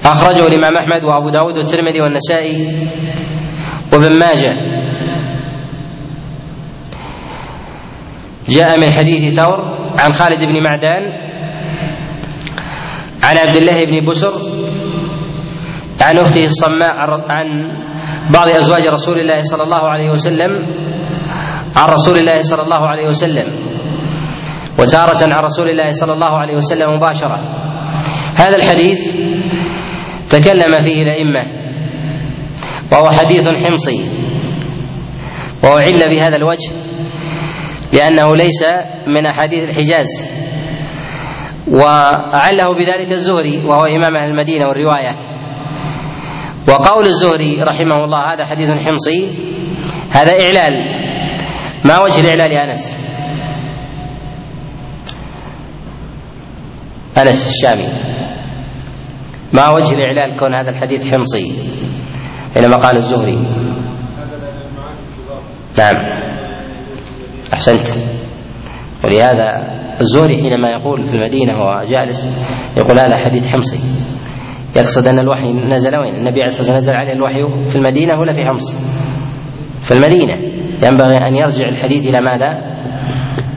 أخرجه 0.04 0.46
الإمام 0.46 0.76
أحمد 0.76 1.04
وأبو 1.04 1.30
داود 1.30 1.58
والترمذي 1.58 2.00
والنسائي 2.00 2.56
وابن 3.92 4.18
ماجه. 4.18 4.52
جاء 8.48 8.78
من 8.80 8.90
حديث 8.92 9.34
ثور 9.34 9.58
عن 9.98 10.12
خالد 10.12 10.44
بن 10.44 10.62
معدان 10.64 11.02
عن 13.22 13.36
عبد 13.36 13.56
الله 13.56 13.78
بن 13.80 14.08
بسر 14.08 14.32
عن 16.00 16.18
أخته 16.18 16.44
الصماء 16.44 16.94
عن 17.28 17.46
بعض 18.30 18.48
أزواج 18.48 18.88
رسول 18.90 19.20
الله 19.20 19.40
صلى 19.40 19.62
الله 19.62 19.88
عليه 19.88 20.10
وسلم 20.10 20.66
عن 21.76 21.88
رسول 21.88 22.16
الله 22.18 22.38
صلى 22.38 22.62
الله 22.62 22.88
عليه 22.88 23.06
وسلم 23.06 23.46
وتارة 24.78 25.34
عن 25.34 25.40
رسول 25.40 25.68
الله 25.68 25.88
صلى 25.90 26.12
الله 26.12 26.38
عليه 26.38 26.56
وسلم 26.56 26.94
مباشرة. 26.94 27.38
هذا 28.36 28.56
الحديث 28.56 29.00
تكلم 30.32 30.80
فيه 30.80 31.02
الأئمة. 31.02 31.46
وهو 32.92 33.10
حديث 33.10 33.42
حمصي. 33.42 33.98
وهو 35.64 35.76
عل 35.76 36.16
بهذا 36.16 36.36
الوجه 36.36 36.72
لأنه 37.92 38.36
ليس 38.36 38.62
من 39.06 39.26
أحاديث 39.26 39.64
الحجاز. 39.64 40.30
وأعله 41.68 42.74
بذلك 42.74 43.12
الزهري 43.12 43.64
وهو 43.64 43.84
إمام 43.86 44.16
أهل 44.16 44.30
المدينة 44.30 44.68
والرواية. 44.68 45.16
وقول 46.68 47.06
الزهري 47.06 47.62
رحمه 47.62 48.04
الله 48.04 48.34
هذا 48.34 48.46
حديث 48.46 48.86
حمصي 48.86 49.28
هذا 50.10 50.32
إعلال. 50.32 50.72
ما 51.84 51.98
وجه 51.98 52.20
الإعلال 52.20 52.52
يا 52.52 52.64
أنس؟ 52.64 52.96
أنس 57.18 57.46
الشامي. 57.46 58.11
ما 59.52 59.68
وجه 59.68 59.94
الإعلال 59.94 60.38
كون 60.38 60.54
هذا 60.54 60.70
الحديث 60.70 61.04
حمصي 61.04 61.46
حينما 62.54 62.76
قال 62.76 62.96
الزهري 62.96 63.36
نعم 65.78 66.22
أحسنت 67.52 67.86
ولهذا 69.04 69.72
الزهري 70.00 70.42
حينما 70.42 70.68
يقول 70.68 71.02
في 71.02 71.14
المدينة 71.14 71.60
وهو 71.60 71.84
جالس 71.84 72.28
يقول 72.76 72.98
هذا 72.98 73.16
حديث 73.16 73.48
حمصي 73.48 73.78
يقصد 74.76 75.06
أن 75.06 75.18
الوحي 75.18 75.52
نزل 75.52 75.96
وين؟ 75.96 76.14
النبي 76.14 76.40
عليه 76.40 76.44
الصلاة 76.44 76.74
والسلام 76.74 76.76
نزل 76.76 76.96
عليه 76.96 77.12
الوحي 77.12 77.68
في 77.68 77.76
المدينة 77.76 78.20
ولا 78.20 78.32
في 78.32 78.44
حمص؟ 78.44 78.74
في 79.84 79.94
المدينة 79.94 80.34
ينبغي 80.82 81.16
أن 81.28 81.34
يرجع 81.34 81.68
الحديث 81.68 82.06
إلى 82.06 82.20
ماذا؟ 82.20 82.72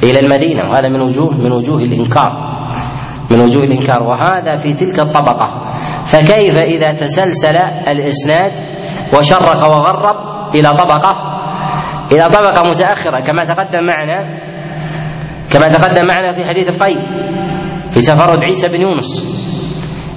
إلى 0.04 0.20
المدينة 0.20 0.70
وهذا 0.70 0.90
من 0.90 1.02
وجوه 1.02 1.38
من 1.38 1.52
وجوه 1.52 1.78
الإنكار 1.80 2.56
من 3.32 3.40
وجوه 3.40 3.64
الإنكار 3.64 4.04
وهذا 4.04 4.58
في 4.58 4.74
تلك 4.74 5.02
الطبقة. 5.02 5.72
فكيف 6.06 6.56
إذا 6.56 6.94
تسلسل 6.94 7.58
الإسناد 7.88 8.52
وشرق 9.18 9.68
وغرب 9.68 10.36
إلى 10.56 10.70
طبقة؟ 10.70 11.12
إلى 12.12 12.30
طبقة 12.30 12.70
متأخرة 12.70 13.20
كما 13.20 13.44
تقدم 13.44 13.84
معنا 13.84 14.40
كما 15.54 15.68
تقدم 15.68 16.08
معنا 16.08 16.36
في 16.36 16.46
حديث 16.50 16.68
القيم 16.76 17.02
في 17.90 18.00
تفرد 18.00 18.40
عيسى 18.44 18.68
بن 18.68 18.82
يونس. 18.82 19.26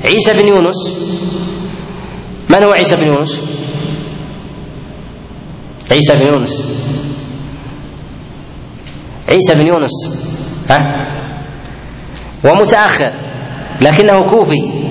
عيسى 0.05 0.43
بن 0.43 0.49
يونس 0.49 1.09
من 2.51 2.65
هو 2.65 2.73
عيسى 2.73 2.97
بن 2.97 3.07
يونس؟ 3.07 3.43
عيسى 5.93 6.15
بن 6.15 6.29
يونس. 6.29 6.79
عيسى 9.31 9.55
بن 9.55 9.67
يونس 9.67 9.91
ها؟ 10.71 10.79
ومتأخر 12.45 13.13
لكنه 13.83 14.31
كوفي. 14.31 14.89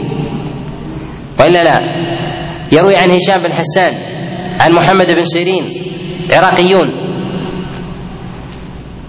وإلا 1.39 1.63
لا 1.63 1.79
يروي 2.71 2.95
عن 2.97 3.09
هشام 3.11 3.43
بن 3.43 3.53
حسان 3.53 3.93
عن 4.61 4.71
محمد 4.73 5.05
بن 5.15 5.23
سيرين 5.23 5.63
عراقيون. 6.33 7.07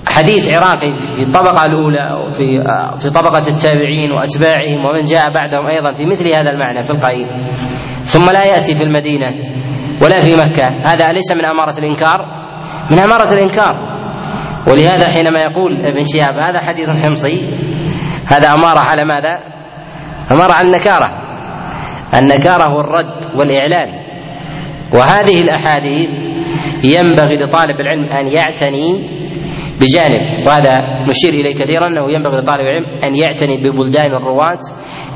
حديث 0.09 0.49
عراقي 0.49 0.92
في 1.16 1.23
الطبقة 1.23 1.62
الأولى 1.64 2.12
وفي 2.26 2.62
في 3.02 3.11
طبقة 3.11 3.49
التابعين 3.49 4.12
وأتباعهم 4.12 4.85
ومن 4.85 5.02
جاء 5.02 5.30
بعدهم 5.30 5.66
أيضا 5.66 5.92
في 5.92 6.07
مثل 6.07 6.28
هذا 6.37 6.50
المعنى 6.50 6.83
في 6.83 6.90
القيم 6.90 7.26
ثم 8.04 8.30
لا 8.30 8.45
يأتي 8.45 8.75
في 8.75 8.85
المدينة 8.85 9.30
ولا 10.02 10.21
في 10.21 10.37
مكة. 10.37 10.68
هذا 10.68 11.11
أليس 11.11 11.33
من 11.33 11.45
أمارة 11.45 11.78
الإنكار. 11.78 12.26
من 12.90 12.99
أمارة 12.99 13.33
الإنكار. 13.33 13.75
ولهذا 14.68 15.12
حينما 15.14 15.40
يقول 15.40 15.87
ابن 15.87 16.02
شهاب 16.02 16.35
هذا 16.35 16.59
حديث 16.61 16.88
حمصي 16.88 17.68
هذا 18.29 18.49
أمارة 18.49 18.81
على 18.81 19.03
ماذا؟ 19.05 19.41
أمارة 20.33 20.53
على 20.53 20.67
النكارة. 20.67 21.11
النكارة 22.15 22.71
هو 22.71 22.81
الرد 22.81 23.37
والإعلان. 23.37 24.09
وهذه 24.95 25.43
الأحاديث 25.43 26.11
ينبغي 26.85 27.37
لطالب 27.37 27.81
العلم 27.81 28.05
أن 28.05 28.27
يعتني 28.27 29.19
بجانب 29.81 30.47
وهذا 30.47 30.79
نشير 31.07 31.31
إليه 31.31 31.55
كثيرا 31.55 31.87
أنه 31.87 32.11
ينبغي 32.11 32.41
لطالب 32.41 32.61
العلم 32.61 32.87
أن 33.05 33.15
يعتني 33.15 33.57
ببلدان 33.57 34.15
الرواة 34.15 34.59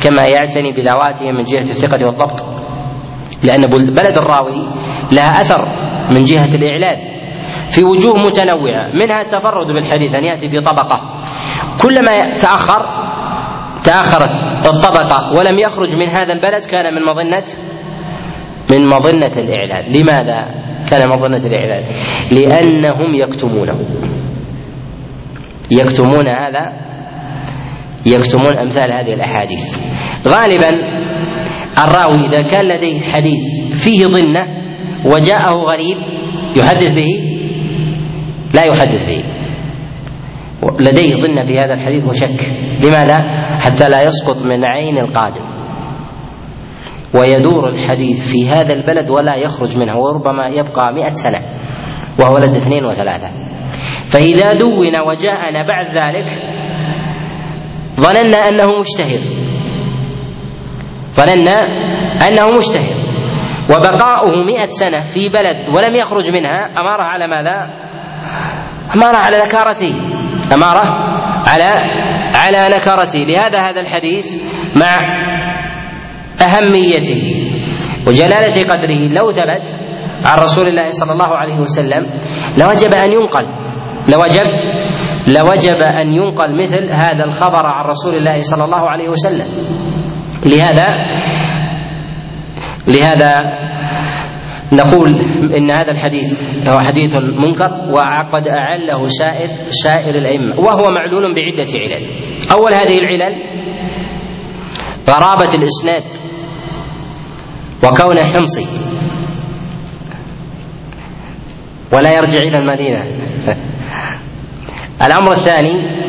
كما 0.04 0.26
يعتني 0.26 0.72
بذواتهم 0.72 1.34
من 1.34 1.42
جهة 1.42 1.70
الثقة 1.70 2.06
والضبط. 2.06 2.40
لأن 3.44 3.60
بلد 3.94 4.18
الراوي 4.18 4.66
لها 5.12 5.40
أثر 5.40 5.64
من 6.10 6.22
جهة 6.22 6.54
الإعلان. 6.54 7.12
في 7.68 7.84
وجوه 7.84 8.16
متنوعة 8.16 8.92
منها 8.94 9.20
التفرد 9.20 9.66
بالحديث 9.66 10.14
أن 10.14 10.24
يأتي 10.24 10.48
بطبقة. 10.48 11.20
كلما 11.82 12.36
تأخر 12.36 13.01
تاخرت 13.84 14.30
الطبقه 14.66 15.32
ولم 15.38 15.58
يخرج 15.58 15.96
من 15.96 16.10
هذا 16.10 16.32
البلد 16.32 16.64
كان 16.70 16.94
من 16.94 17.02
مظنة 17.02 17.44
من 18.70 18.86
مظنة 18.86 19.36
الإعلان. 19.36 19.92
لماذا 19.92 20.62
كان 20.90 21.08
مظنة 21.08 21.46
الإعلان؟ 21.46 21.84
لأنهم 22.30 23.14
يكتمونه. 23.14 23.78
يكتمون 25.70 26.28
هذا 26.28 26.72
يكتمون 28.06 28.58
أمثال 28.58 28.92
هذه 28.92 29.14
الأحاديث. 29.14 29.78
غالبا 30.28 30.70
الراوي 31.78 32.26
إذا 32.26 32.48
كان 32.48 32.68
لديه 32.68 33.00
حديث 33.00 33.44
فيه 33.84 34.06
ظنة 34.06 34.46
وجاءه 35.04 35.52
غريب 35.52 35.96
يحدث 36.56 36.94
به؟ 36.94 37.20
لا 38.54 38.64
يحدث 38.64 39.06
به. 39.06 39.41
لديه 40.80 41.14
ظنة 41.14 41.44
في 41.44 41.58
هذا 41.58 41.74
الحديث 41.74 42.04
وشك. 42.04 42.40
لماذا؟ 42.84 43.18
حتى 43.60 43.88
لا 43.88 44.02
يسقط 44.02 44.44
من 44.44 44.64
عين 44.64 44.98
القادم. 44.98 45.44
ويدور 47.14 47.68
الحديث 47.68 48.32
في 48.32 48.48
هذا 48.48 48.72
البلد 48.72 49.10
ولا 49.10 49.36
يخرج 49.36 49.78
منه 49.78 49.96
وربما 49.98 50.48
يبقى 50.48 50.92
مئة 50.94 51.12
سنة 51.12 51.38
وهو 52.20 52.34
ولد 52.34 52.56
اثنين 52.56 52.84
وثلاثة. 52.84 53.28
فإذا 54.12 54.52
دون 54.52 54.96
وجاءنا 55.08 55.62
بعد 55.62 55.86
ذلك 55.86 56.28
ظننا 58.00 58.36
أنه 58.36 58.66
مجتهد 58.78 59.22
ظننا 61.14 61.58
أنه 62.28 62.46
مجتهد 62.56 62.96
وبقاؤه 63.70 64.44
مئة 64.46 64.68
سنة 64.68 65.04
في 65.04 65.28
بلد 65.28 65.56
ولم 65.76 65.94
يخرج 65.96 66.32
منها 66.32 66.66
أمارة 66.80 67.02
على 67.02 67.26
ماذا؟ 67.26 67.66
أمارة 68.94 69.16
على 69.16 69.36
نكارته 69.46 70.21
أمارة 70.54 70.86
على 71.48 71.74
على 72.34 72.76
نكارته 72.76 73.18
لهذا 73.18 73.58
هذا 73.60 73.80
الحديث 73.80 74.36
مع 74.76 75.00
أهميته 76.40 77.22
وجلالة 78.06 78.72
قدره. 78.72 79.08
لو 79.08 79.30
ثبت 79.30 79.78
عن 80.24 80.38
رسول 80.38 80.68
الله 80.68 80.88
صلى 80.90 81.12
الله 81.12 81.36
عليه 81.36 81.60
وسلم 81.60 82.06
لوجب 82.58 82.92
أن 82.94 83.12
ينقل. 83.12 83.46
لوجب 84.08 84.46
لوجب 85.26 85.82
أن 85.82 86.06
ينقل 86.06 86.58
مثل 86.58 86.90
هذا 86.90 87.24
الخبر 87.24 87.66
عن 87.66 87.84
رسول 87.88 88.14
الله 88.14 88.40
صلى 88.40 88.64
الله 88.64 88.90
عليه 88.90 89.08
وسلم. 89.08 89.46
لهذا 90.46 90.86
لهذا 92.88 93.38
نقول 94.72 95.20
إن 95.56 95.70
هذا 95.70 95.90
الحديث 95.90 96.42
هو 96.68 96.78
حديث 96.78 97.16
منكر 97.16 97.70
وقد 97.90 98.48
أعله 98.48 99.06
سائر 99.06 99.48
سائر 99.68 100.14
الأئمة 100.14 100.60
وهو 100.60 100.88
معلول 100.90 101.34
بعدة 101.34 101.70
علل. 101.74 102.06
أول 102.52 102.74
هذه 102.74 102.98
العلل 102.98 103.42
غرابة 105.10 105.54
الإسناد 105.54 106.02
وكونه 107.84 108.22
حمصي. 108.22 108.66
ولا 111.92 112.18
يرجع 112.18 112.38
إلى 112.38 112.58
المدينة. 112.58 113.02
الأمر 115.06 115.32
الثاني 115.32 116.02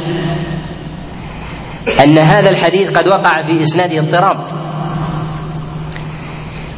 أن 2.03 2.17
هذا 2.17 2.49
الحديث 2.49 2.91
قد 2.91 3.07
وقع 3.07 3.31
في 3.47 3.59
اسناده 3.59 3.99
اضطراب. 3.99 4.62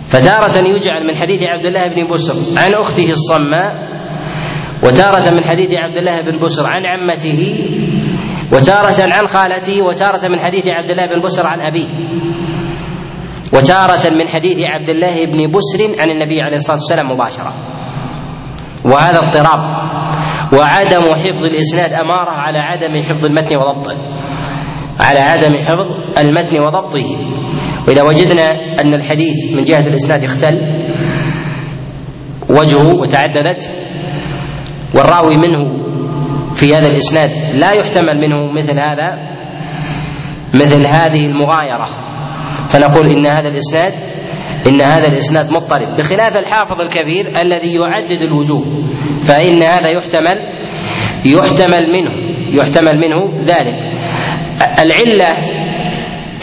فتارة 0.07 0.67
يجعل 0.67 1.07
من 1.07 1.15
حديث 1.15 1.43
عبد 1.43 1.65
الله 1.65 1.95
بن 1.95 2.13
بسر 2.13 2.33
عن 2.59 2.73
أخته 2.73 3.09
الصماء 3.09 3.95
وتارة 4.83 5.33
من 5.33 5.43
حديث 5.43 5.69
عبد 5.71 5.97
الله 5.97 6.21
بن 6.21 6.39
بسر 6.39 6.65
عن 6.65 6.85
عمته 6.85 7.39
وتارة 8.53 9.15
عن 9.15 9.27
خالته 9.27 9.83
وتارة 9.83 10.27
من 10.27 10.39
حديث 10.39 10.63
عبد 10.67 10.89
الله 10.89 11.05
بن 11.05 11.21
بسر 11.23 11.47
عن 11.47 11.61
أبيه. 11.61 11.87
وتارة 13.53 14.13
من 14.19 14.27
حديث 14.27 14.57
عبد 14.59 14.89
الله 14.89 15.25
بن 15.25 15.51
بسر 15.51 16.01
عن 16.01 16.09
النبي 16.09 16.41
عليه 16.41 16.55
الصلاة 16.55 16.77
والسلام 16.77 17.11
مباشرة. 17.11 17.53
وهذا 18.85 19.19
اضطراب. 19.23 19.61
وعدم 20.53 21.01
حفظ 21.01 21.43
الإسناد 21.43 21.91
أمارة 21.91 22.31
على 22.31 22.59
عدم 22.59 23.03
حفظ 23.09 23.25
المتن 23.25 23.55
وضبطه. 23.55 23.97
على 24.99 25.19
عدم 25.19 25.55
حفظ 25.57 26.19
المتن 26.19 26.59
وضبطه. 26.59 27.07
وإذا 27.87 28.03
وجدنا 28.03 28.49
أن 28.81 28.93
الحديث 28.93 29.35
من 29.55 29.61
جهة 29.61 29.87
الإسناد 29.87 30.23
اختل 30.23 30.61
وجهه 32.49 32.93
وتعددت 32.93 33.73
والراوي 34.95 35.37
منه 35.37 35.85
في 36.53 36.75
هذا 36.75 36.87
الإسناد 36.87 37.29
لا 37.53 37.71
يحتمل 37.71 38.21
منه 38.21 38.53
مثل 38.53 38.79
هذا 38.79 39.35
مثل 40.53 40.87
هذه 40.87 41.25
المغايرة. 41.25 41.87
فنقول 42.69 43.07
إن 43.07 43.27
هذا 43.27 43.49
الإسناد 43.49 43.93
إن 44.67 44.81
هذا 44.81 45.07
الإسناد 45.07 45.51
مضطرب. 45.51 45.97
بخلاف 45.97 46.37
الحافظ 46.37 46.81
الكبير 46.81 47.33
الذي 47.43 47.73
يعدد 47.75 48.21
الوجوه 48.21 48.65
فإن 49.23 49.63
هذا 49.63 49.89
يحتمل 49.89 50.37
يحتمل 51.25 51.91
منه 51.93 52.11
يحتمل 52.59 52.99
منه 52.99 53.45
ذلك. 53.45 53.75
العلة 54.79 55.29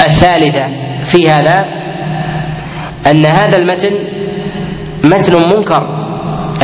الثالثة 0.01 0.92
في 1.05 1.31
هذا 1.31 1.65
أن 3.07 3.27
هذا 3.27 3.57
المتن 3.59 3.91
متن 5.05 5.35
منكر 5.57 5.83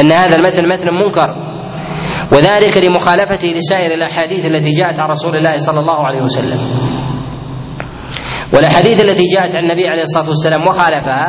أن 0.01 0.13
هذا 0.13 0.37
المتن 0.37 0.69
متن 0.69 0.95
منكر. 1.05 1.49
وذلك 2.33 2.77
لمخالفته 2.85 3.49
لسائر 3.49 3.95
الأحاديث 3.95 4.47
التي 4.47 4.71
جاءت 4.71 5.01
عن 5.01 5.09
رسول 5.09 5.37
الله 5.37 5.57
صلى 5.57 5.81
الله 5.81 6.07
عليه 6.07 6.23
وسلم. 6.23 6.59
والأحاديث 8.55 9.01
التي 9.01 9.25
جاءت 9.37 9.57
عن 9.57 9.65
النبي 9.65 9.89
عليه 9.89 10.03
الصلاة 10.03 10.29
والسلام 10.29 10.67
وخالفها 10.67 11.27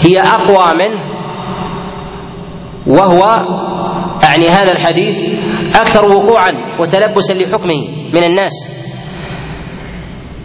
هي 0.00 0.20
أقوى 0.20 0.74
منه 0.74 1.00
وهو 2.86 3.22
أعني 4.24 4.48
هذا 4.48 4.72
الحديث 4.72 5.22
أكثر 5.76 6.08
وقوعا 6.08 6.50
وتلبسا 6.80 7.34
لحكمه 7.34 8.10
من 8.14 8.22
الناس. 8.24 8.77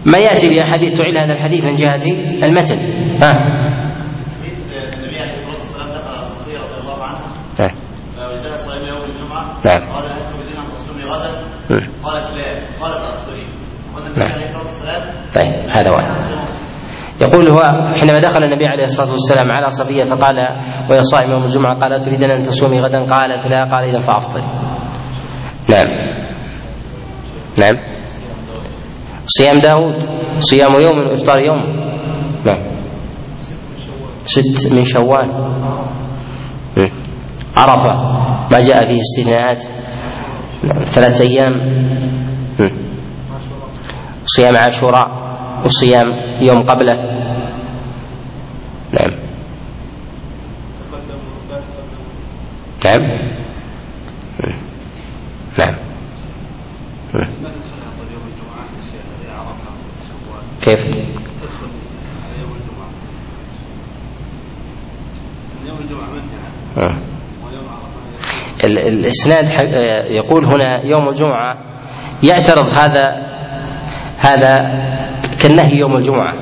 ما 0.05 0.17
يأتي 0.17 0.49
بأحاديث 0.49 0.97
تعيل 0.97 1.17
هذا 1.17 1.33
الحديث 1.33 1.63
من 1.63 1.73
جهة 1.73 2.05
المتن. 2.47 2.77
ها. 3.23 3.31
النبي 4.93 5.19
عليه 5.19 5.31
الصلاة 5.31 5.55
والسلام 5.55 5.89
صفية 6.23 6.57
رضي 6.59 6.81
الله 6.81 7.03
عنها 7.03 7.31
نعم. 7.59 7.75
صائم 8.55 8.85
يوم 8.87 9.03
الجمعة 9.11 9.59
نعم. 9.65 9.89
قال 9.89 10.03
تصومي 10.77 11.03
غدا؟ 11.03 11.31
قالت 12.03 12.37
لا. 12.37 12.77
قالت 12.81 12.97
افطري 12.97 13.45
والنبي 13.95 14.19
نعم. 14.19 14.31
عليه 14.31 14.43
الصلاة 14.43 14.63
والسلام 14.63 15.01
طيب 15.35 15.69
هذا 15.69 15.91
واحد. 15.91 16.19
يقول 17.21 17.49
هو 17.49 17.61
حينما 17.95 18.19
دخل 18.19 18.43
النبي 18.43 18.67
عليه 18.67 18.83
الصلاة 18.83 19.11
والسلام 19.11 19.47
على 19.51 19.67
صفية 19.67 20.03
فقال 20.03 20.35
وهي 20.89 21.01
صائمه 21.01 21.33
يوم 21.33 21.43
الجمعة 21.43 21.79
قال 21.79 22.05
تريدين 22.05 22.29
أن 22.31 22.41
تصومي 22.41 22.81
غدا؟ 22.81 23.11
قالت 23.11 23.45
لا. 23.45 23.71
قال 23.71 23.83
إذا 23.83 23.99
فأفطري. 23.99 24.43
نعم. 25.69 25.87
نعم. 27.59 27.92
صيام 29.25 29.59
داود 29.59 29.93
صيام 30.39 30.73
يوم 30.81 30.97
وافطار 30.97 31.39
يوم. 31.39 31.61
نعم. 32.45 32.61
ست 34.25 34.73
من 34.73 34.83
شوال. 34.83 35.27
مم. 36.77 36.89
عرفة. 37.57 37.93
ما 38.51 38.59
جاء 38.59 38.79
فيه 38.87 38.99
استثناءات. 38.99 39.63
نعم. 40.63 40.83
ثلاثة 40.83 41.25
أيام. 41.25 41.53
مم. 42.59 42.71
صيام 44.23 44.55
عاشوراء 44.57 45.07
وصيام 45.65 46.07
يوم 46.41 46.63
قبله. 46.63 46.93
نعم. 48.93 49.23
نعم 52.85 53.01
مم. 54.43 54.55
نعم 55.59 55.75
مم. 57.13 57.21
كيف 57.21 57.39
تدخل 57.39 57.83
على 57.87 58.13
يوم 58.13 58.25
الجمعة 58.27 58.65
يوم 58.65 58.81
الجمعة 58.83 59.21
منهي 59.21 59.31
آه. 59.31 59.45
ويوم 59.45 59.59
عرفة 60.33 60.52
ال- 68.63 68.77
الإسناد 68.79 69.45
ح- 69.45 69.59
آه، 69.75 70.03
يقول 70.05 70.45
هنا 70.45 70.85
يوم 70.85 71.09
الجمعة 71.09 71.55
يعترض 72.23 72.67
هذا 72.77 73.03
هذا 74.17 74.55
كالنهي 75.41 75.79
يوم 75.79 75.95
الجمعة. 75.95 76.33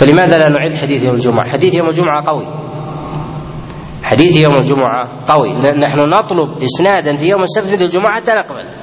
فلماذا 0.00 0.36
لا 0.36 0.48
نعيد 0.48 0.76
حديث 0.76 1.02
يوم 1.02 1.14
الجمعة؟ 1.14 1.48
حديث 1.52 1.74
يوم 1.74 1.86
الجمعة 1.88 2.24
قوي. 2.26 2.46
حديث 4.02 4.42
يوم 4.44 4.54
الجمعة 4.56 5.24
قوي. 5.26 5.52
نحن 5.62 5.98
نطلب 5.98 6.62
إسنادا 6.62 7.16
في 7.16 7.26
يوم 7.26 7.42
السبت 7.42 7.72
مثل 7.74 7.84
الجمعة 7.84 8.20
حتى 8.20 8.32
نقبل. 8.32 8.77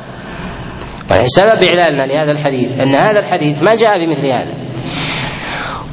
يعني 1.12 1.24
سبب 1.26 1.63
إعلاننا 1.63 2.13
لهذا 2.13 2.32
الحديث 2.32 2.80
أن 2.80 2.96
هذا 2.96 3.20
الحديث 3.20 3.63
ما 3.63 3.76
جاء 3.76 4.06
بمثل 4.06 4.26
هذا. 4.26 4.54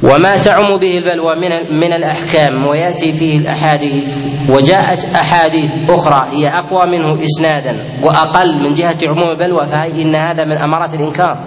وما 0.03 0.37
تعم 0.37 0.77
به 0.81 0.97
البلوى 0.97 1.35
من 1.35 1.79
من 1.79 1.93
الأحكام 1.93 2.67
ويأتي 2.67 3.11
فيه 3.11 3.37
الأحاديث 3.37 4.25
وجاءت 4.49 5.15
أحاديث 5.15 5.71
أخرى 5.89 6.37
هي 6.37 6.47
أقوى 6.47 6.91
منه 6.91 7.23
إسنادا 7.23 8.03
وأقل 8.03 8.63
من 8.63 8.73
جهة 8.73 8.97
عموم 9.07 9.29
البلوى 9.31 9.65
فهي 9.65 10.01
إن 10.01 10.15
هذا 10.15 10.43
من 10.43 10.57
أمارات 10.57 10.95
الإنكار. 10.95 11.37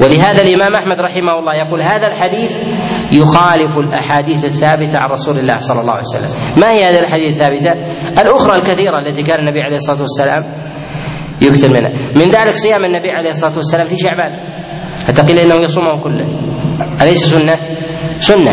ولهذا 0.00 0.42
الإمام 0.42 0.74
أحمد 0.74 1.00
رحمه 1.00 1.38
الله 1.38 1.54
يقول 1.54 1.82
هذا 1.82 2.06
الحديث 2.06 2.60
يخالف 3.12 3.78
الأحاديث 3.78 4.44
الثابتة 4.44 4.98
عن 4.98 5.10
رسول 5.10 5.38
الله 5.38 5.58
صلى 5.58 5.80
الله 5.80 5.92
عليه 5.92 6.04
وسلم. 6.14 6.60
ما 6.60 6.72
هي 6.72 6.84
هذه 6.84 6.98
الأحاديث 6.98 7.26
الثابتة؟ 7.26 7.72
الأخرى 8.22 8.54
الكثيرة 8.56 8.98
التي 8.98 9.22
كان 9.22 9.38
النبي 9.38 9.62
عليه 9.62 9.74
الصلاة 9.74 10.00
والسلام 10.00 10.59
يكثر 11.42 11.68
منها 11.68 11.90
من 12.16 12.22
ذلك 12.22 12.50
صيام 12.50 12.84
النبي 12.84 13.10
عليه 13.10 13.28
الصلاة 13.28 13.56
والسلام 13.56 13.88
في 13.88 13.96
شعبان. 13.96 14.32
حتى 15.06 15.22
قيل 15.22 15.38
إنه 15.38 15.54
يصومه 15.54 16.02
كله. 16.02 16.26
أليس 17.02 17.24
سنة؟ 17.24 17.56
سنة. 18.16 18.52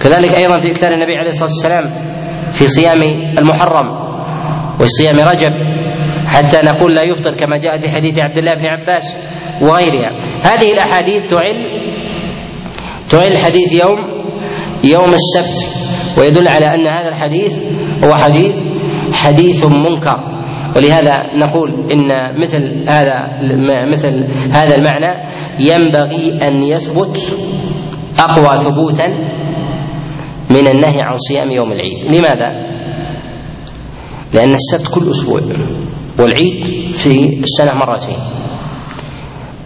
كذلك 0.00 0.36
أيضا 0.36 0.60
في 0.60 0.70
اكثار 0.70 0.92
النبي 0.92 1.16
عليه 1.16 1.28
الصلاة 1.28 1.50
والسلام 1.50 1.84
في 2.52 2.66
صيام 2.66 3.02
المحرم 3.38 3.86
وصيام 4.80 5.16
رجب. 5.28 5.52
حتى 6.26 6.56
نقول 6.64 6.94
لا 6.94 7.02
يفطر 7.04 7.36
كما 7.36 7.56
جاء 7.56 7.78
في 7.78 7.88
حديث 7.90 8.18
عبد 8.18 8.38
الله 8.38 8.54
بن 8.54 8.66
عباس 8.66 9.14
وغيرها. 9.62 10.10
هذه 10.44 10.72
الأحاديث 10.72 11.30
تعل 11.30 11.56
تعل 13.10 13.38
حديث 13.38 13.72
يوم 13.72 13.98
يوم 14.84 15.14
السبت 15.14 15.70
ويدل 16.18 16.48
على 16.48 16.74
أن 16.74 16.86
هذا 16.86 17.08
الحديث 17.08 17.62
هو 18.04 18.14
حديث 18.14 18.64
حديث 19.12 19.66
منكر. 19.66 20.37
ولهذا 20.76 21.16
نقول 21.34 21.70
إن 21.92 22.40
مثل 22.40 22.84
هذا 22.88 23.28
مثل 23.92 24.24
هذا 24.50 24.74
المعنى 24.76 25.12
ينبغي 25.60 26.48
أن 26.48 26.62
يثبت 26.62 27.36
أقوى 28.18 28.56
ثبوتا 28.58 29.08
من 30.50 30.68
النهي 30.68 31.02
عن 31.02 31.14
صيام 31.14 31.50
يوم 31.50 31.72
العيد. 31.72 32.04
لماذا؟ 32.04 32.48
لأن 34.34 34.50
السبت 34.50 34.94
كل 34.94 35.10
أسبوع 35.10 35.40
والعيد 36.18 36.64
في 36.90 37.40
السنة 37.40 37.74
مرتين. 37.74 38.18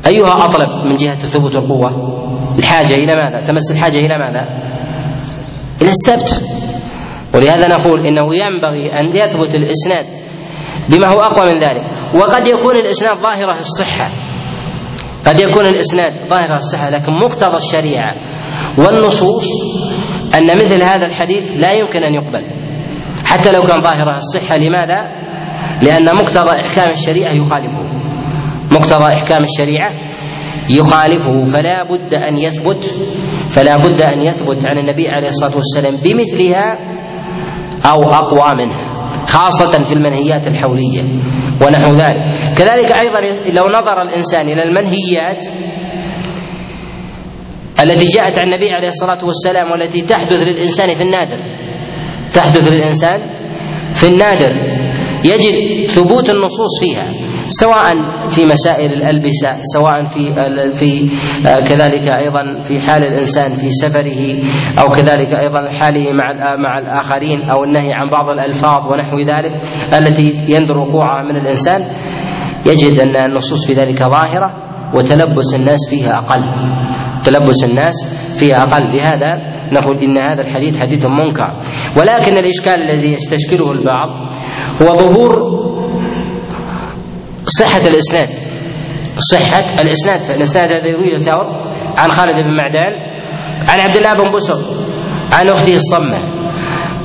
أيها 0.06 0.32
أطلب 0.32 0.70
من 0.90 0.94
جهة 0.94 1.28
ثبوت 1.28 1.54
القوه 1.54 1.90
الحاجة 2.58 2.94
إلى 2.94 3.14
ماذا؟ 3.14 3.46
تمس 3.46 3.72
الحاجة 3.72 3.98
إلى 3.98 4.18
ماذا؟ 4.18 4.48
إلى 5.82 5.88
السبت. 5.90 6.42
ولهذا 7.34 7.66
نقول 7.68 8.06
إنه 8.06 8.34
ينبغي 8.34 8.92
أن 9.00 9.16
يثبت 9.16 9.54
الإسناد 9.54 10.04
بما 10.88 11.06
هو 11.06 11.20
أقوى 11.20 11.52
من 11.52 11.60
ذلك. 11.64 11.84
وقد 12.14 12.48
يكون 12.48 12.76
الإسناد 12.76 13.16
ظاهرة 13.16 13.58
الصحة. 13.58 14.10
قد 15.26 15.40
يكون 15.40 15.66
الإسناد 15.66 16.12
ظاهرة 16.28 16.54
الصحة 16.54 16.90
لكن 16.90 17.12
مقتضى 17.12 17.56
الشريعة 17.56 18.14
والنصوص 18.78 19.48
أن 20.34 20.58
مثل 20.58 20.82
هذا 20.82 21.06
الحديث 21.06 21.56
لا 21.56 21.72
يمكن 21.72 22.02
أن 22.02 22.14
يقبل. 22.14 22.44
حتى 23.24 23.52
لو 23.52 23.62
كان 23.62 23.80
ظاهرة 23.80 24.16
الصحة 24.16 24.56
لماذا؟ 24.56 25.22
لأن 25.82 26.16
مقتضى 26.16 26.60
إحكام 26.60 26.90
الشريعة 26.90 27.32
يخالفه. 27.32 27.82
مقتضى 28.70 29.12
إحكام 29.12 29.42
الشريعة 29.42 29.92
يخالفه. 30.70 31.42
فلا 31.42 31.82
بد 31.82 32.14
أن 32.14 32.38
يثبت 32.38 32.84
فلا 33.50 33.76
بد 33.76 34.00
أن 34.12 34.20
يثبت 34.20 34.66
عن 34.66 34.78
النبي 34.78 35.08
عليه 35.08 35.26
الصلاة 35.26 35.56
والسلام 35.56 35.94
بمثلها 36.04 36.78
أو 37.86 38.10
أقوى 38.10 38.64
منها. 38.66 38.91
خاصة 39.26 39.84
في 39.84 39.92
المنهيات 39.92 40.46
الحولية 40.46 41.02
ونحو 41.62 41.92
ذلك. 41.92 42.22
كذلك 42.56 42.92
أيضا 42.98 43.20
لو 43.46 43.64
نظر 43.68 44.02
الإنسان 44.02 44.48
إلى 44.48 44.62
المنهيات 44.62 45.42
التي 47.82 48.04
جاءت 48.04 48.38
عن 48.38 48.52
النبي 48.52 48.70
عليه 48.70 48.88
الصلاة 48.88 49.24
والسلام 49.24 49.70
والتي 49.70 50.02
تحدث 50.02 50.42
للإنسان 50.42 50.94
في 50.94 51.02
النادر. 51.02 51.38
تحدث 52.34 52.72
للإنسان 52.72 53.20
في 53.92 54.08
النادر. 54.08 54.52
يجد 55.24 55.86
ثبوت 55.88 56.30
النصوص 56.30 56.80
فيها. 56.80 57.31
سواء 57.46 57.84
في 58.28 58.44
مسائل 58.46 58.92
الألبسة 58.92 59.50
سواء 59.74 60.04
في 60.04 60.32
في 60.72 61.10
كذلك 61.44 62.16
أيضا 62.16 62.60
في 62.60 62.80
حال 62.80 63.02
الإنسان 63.04 63.54
في 63.56 63.70
سفره 63.70 64.22
أو 64.80 64.86
كذلك 64.86 65.34
أيضا 65.40 65.70
حاله 65.70 66.06
مع 66.12 66.56
مع 66.56 66.78
الآخرين 66.78 67.50
أو 67.50 67.64
النهي 67.64 67.92
عن 67.92 68.10
بعض 68.10 68.30
الألفاظ 68.30 68.92
ونحو 68.92 69.18
ذلك 69.20 69.52
التي 69.94 70.46
يندر 70.48 70.76
وقوعها 70.76 71.22
من 71.22 71.36
الإنسان 71.36 71.80
يجد 72.66 73.00
أن 73.00 73.16
النصوص 73.16 73.66
في 73.66 73.72
ذلك 73.72 73.98
ظاهرة 73.98 74.72
وتلبس 74.94 75.54
الناس 75.54 75.78
فيها 75.90 76.18
أقل. 76.18 76.42
تلبس 77.24 77.64
الناس 77.64 77.94
فيها 78.40 78.62
أقل. 78.62 78.96
لهذا 78.96 79.32
نقول 79.72 79.98
إن 79.98 80.18
هذا 80.18 80.40
الحديث 80.40 80.80
حديث 80.80 81.04
منكر. 81.06 81.50
ولكن 82.00 82.32
الإشكال 82.32 82.74
الذي 82.74 83.12
يستشكله 83.12 83.72
البعض 83.72 84.08
هو 84.82 84.96
ظهور 84.96 85.61
صحة 87.46 87.86
الإسناد. 87.88 88.28
صحة 89.32 89.82
الإسناد. 89.82 90.20
فالإسناد 90.20 90.70
الذي 90.72 90.88
يرويه 90.88 91.16
ثور 91.16 91.46
عن 91.98 92.08
خالد 92.10 92.34
بن 92.34 92.56
معدان 92.62 92.92
عن 93.68 93.80
عبد 93.80 93.96
الله 93.96 94.14
بن 94.14 94.32
بسر 94.34 94.58
عن 95.32 95.48
أخته 95.48 95.72
الصمة. 95.72 96.18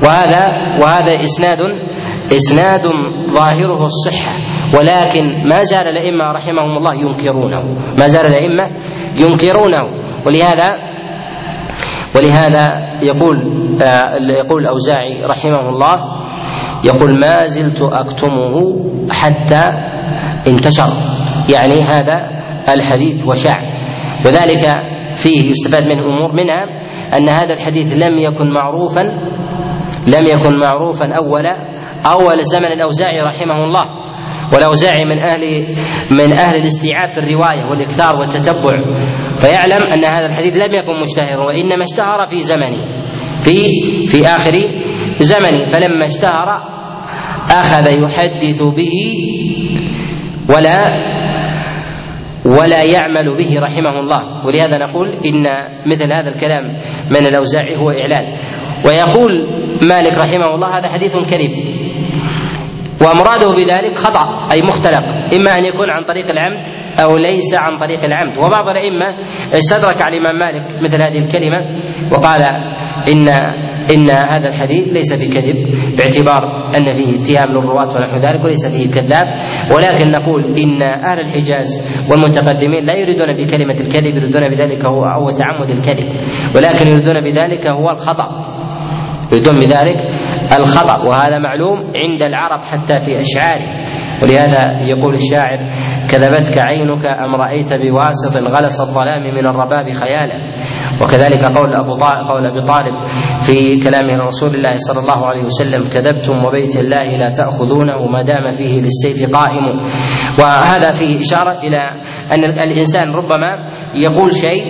وهذا 0.03 0.47
وهذا 0.81 1.21
إسناد 1.21 1.59
إسناد 2.31 2.81
ظاهره 3.29 3.85
الصحة. 3.85 4.31
ولكن 4.73 5.47
ما 5.49 5.61
زال 5.61 5.87
الأئمة 5.87 6.31
رحمهم 6.31 6.77
الله 6.77 6.93
ينكرونه. 6.95 7.63
ما 7.99 8.07
زال 8.07 8.25
الأئمة 8.25 8.69
ينكرونه. 9.15 10.07
ولهذا 10.25 10.87
ولهذا 12.15 12.65
يقول 13.01 13.37
آه، 13.81 14.13
يقول 14.45 14.61
الأوزاعي 14.61 15.25
رحمه 15.25 15.69
الله 15.69 15.95
يقول 16.83 17.19
ما 17.19 17.47
زلت 17.47 17.81
أكتمه 17.81 18.55
حتى 19.11 19.61
انتشر. 20.47 20.93
يعني 21.53 21.81
هذا 21.81 22.29
الحديث 22.69 23.25
وشاع 23.27 23.61
وذلك 24.25 24.65
فيه 25.15 25.49
يستفاد 25.49 25.83
منه 25.83 26.05
أمور 26.05 26.31
منها 26.31 26.63
أن 27.17 27.29
هذا 27.29 27.53
الحديث 27.53 27.97
لم 27.97 28.17
يكن 28.17 28.51
معروفا 28.53 29.01
لم 30.07 30.25
يكن 30.27 30.59
معروفا 30.59 31.13
أول 31.13 31.45
أول 32.05 32.39
زمن 32.41 32.71
الأوزاعي 32.71 33.21
رحمه 33.21 33.63
الله. 33.63 33.85
والأوزاعي 34.53 35.05
من 35.05 35.19
أهل 35.19 35.41
من 36.11 36.39
أهل 36.39 36.55
الاستيعاب 36.55 37.09
في 37.09 37.17
الرواية 37.17 37.65
والإكثار 37.69 38.15
والتتبع. 38.15 38.83
فيعلم 39.35 39.83
أن 39.93 40.05
هذا 40.05 40.25
الحديث 40.25 40.55
لم 40.57 40.75
يكن 40.75 40.99
مشتهرا 40.99 41.43
وإنما 41.45 41.83
اشتهر 41.91 42.27
في 42.29 42.41
زمنه 42.41 42.77
في 43.41 43.55
في 44.07 44.25
آخر 44.25 44.51
زمنه 45.19 45.65
فلما 45.65 46.05
اشتهر 46.05 46.77
أخذ 47.51 47.87
يحدث 48.03 48.63
به 48.63 48.95
ولا 50.49 50.79
ولا 52.45 52.83
يعمل 52.83 53.37
به 53.37 53.59
رحمه 53.59 53.99
الله. 53.99 54.45
ولهذا 54.45 54.77
نقول 54.77 55.09
إن 55.09 55.43
مثل 55.85 56.13
هذا 56.13 56.29
الكلام 56.29 56.63
من 57.09 57.27
الأوزاعي 57.27 57.75
هو 57.75 57.91
إعلان. 57.91 58.25
ويقول 58.85 59.47
مالك 59.83 60.13
رحمه 60.13 60.55
الله 60.55 60.77
هذا 60.77 60.87
حديث 60.87 61.13
كذب. 61.17 61.51
ومراده 63.01 63.51
بذلك 63.51 63.97
خطأ 63.97 64.47
أي 64.51 64.61
مختلق. 64.61 65.03
إما 65.39 65.57
أن 65.57 65.65
يكون 65.65 65.89
عن 65.89 66.03
طريق 66.03 66.25
العمد 66.25 66.77
أو 66.99 67.17
ليس 67.17 67.55
عن 67.55 67.79
طريق 67.79 67.99
العمد. 68.03 68.37
وبعض 68.37 68.67
الأئمة 68.69 69.05
استدرك 69.53 70.01
على 70.01 70.17
الإمام 70.17 70.35
مالك 70.39 70.83
مثل 70.83 71.01
هذه 71.01 71.25
الكلمة 71.25 71.59
وقال 72.11 72.41
إن 73.11 73.27
إن 73.93 74.09
هذا 74.09 74.47
الحديث 74.47 74.87
ليس 74.87 75.13
بكذب 75.13 75.57
باعتبار 75.97 76.69
أن 76.77 76.91
فيه 76.93 77.21
اتهام 77.21 77.49
للرواة 77.49 77.95
ونحو 77.95 78.15
ذلك 78.15 78.43
وليس 78.43 78.67
فيه 78.67 78.93
كذاب 78.93 79.25
ولكن 79.75 80.11
نقول 80.11 80.43
إن 80.59 80.81
أهل 80.83 81.19
الحجاز 81.19 81.79
والمتقدمين 82.11 82.85
لا 82.85 82.97
يريدون 82.97 83.33
بكلمة 83.33 83.73
الكذب 83.73 84.15
يريدون 84.15 84.41
بذلك 84.41 84.85
هو 84.85 85.03
هو 85.03 85.31
تعمد 85.31 85.69
الكذب 85.69 86.07
ولكن 86.55 86.87
يريدون 86.87 87.13
بذلك 87.13 87.67
هو 87.67 87.89
الخطأ. 87.89 88.27
يريدون 89.31 89.55
بذلك 89.55 89.97
الخطأ 90.59 91.03
وهذا 91.03 91.37
معلوم 91.37 91.77
عند 91.79 92.23
العرب 92.25 92.59
حتى 92.63 92.99
في 92.99 93.19
أشعاره 93.19 93.87
ولهذا 94.23 94.81
يقول 94.81 95.13
الشاعر 95.13 95.59
كذبتك 96.11 96.57
عينك 96.57 97.05
أم 97.05 97.35
رأيت 97.35 97.73
بواسط 97.73 98.33
غلس 98.37 98.81
الظلام 98.81 99.23
من 99.35 99.45
الرباب 99.45 99.93
خيالا؟ 99.93 100.37
وكذلك 101.01 101.45
قول 101.57 101.73
أبو 101.73 101.93
قول 102.29 102.45
أبي 102.45 102.61
طالب 102.61 102.95
في 103.45 103.83
كلامه 103.83 104.23
رسول 104.23 104.55
الله 104.55 104.75
صلى 104.87 104.99
الله 104.99 105.25
عليه 105.27 105.43
وسلم 105.43 105.81
كذبتم 105.93 106.45
وبيت 106.45 106.75
الله 106.79 107.17
لا 107.17 107.29
تأخذونه 107.29 108.07
ما 108.07 108.21
دام 108.23 108.51
فيه 108.51 108.81
للسيف 108.81 109.35
قائم. 109.35 109.65
وهذا 110.39 110.91
فيه 110.91 111.17
إشارة 111.17 111.59
إلى 111.63 111.81
أن 112.35 112.43
الإنسان 112.43 113.11
ربما 113.11 113.51
يقول 113.95 114.33
شيء 114.33 114.63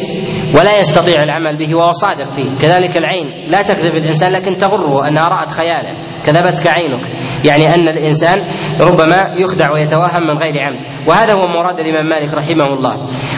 ولا 0.56 0.80
يستطيع 0.80 1.24
العمل 1.24 1.58
به 1.58 1.76
وهو 1.76 1.92
صادق 1.92 2.30
فيه. 2.36 2.68
كذلك 2.68 2.98
العين 2.98 3.52
لا 3.52 3.62
تكذب 3.62 3.96
الإنسان 3.96 4.32
لكن 4.32 4.52
تغره 4.52 5.08
أنها 5.08 5.26
رأت 5.26 5.50
خيالا. 5.52 5.94
كذبتك 6.26 6.68
عينك. 6.68 7.04
يعني 7.46 7.76
أن 7.76 7.88
الإنسان 7.88 8.38
ربما 8.82 9.36
يخدع 9.38 9.74
ويتوهم 9.74 10.24
من 10.28 10.38
غير 10.38 10.64
عمد. 10.64 10.80
وهذا 11.10 11.34
هو 11.34 11.48
مراد 11.48 11.80
الإمام 11.80 12.10
مالك 12.10 12.34
رحمه 12.34 12.66
الله. 12.66 12.96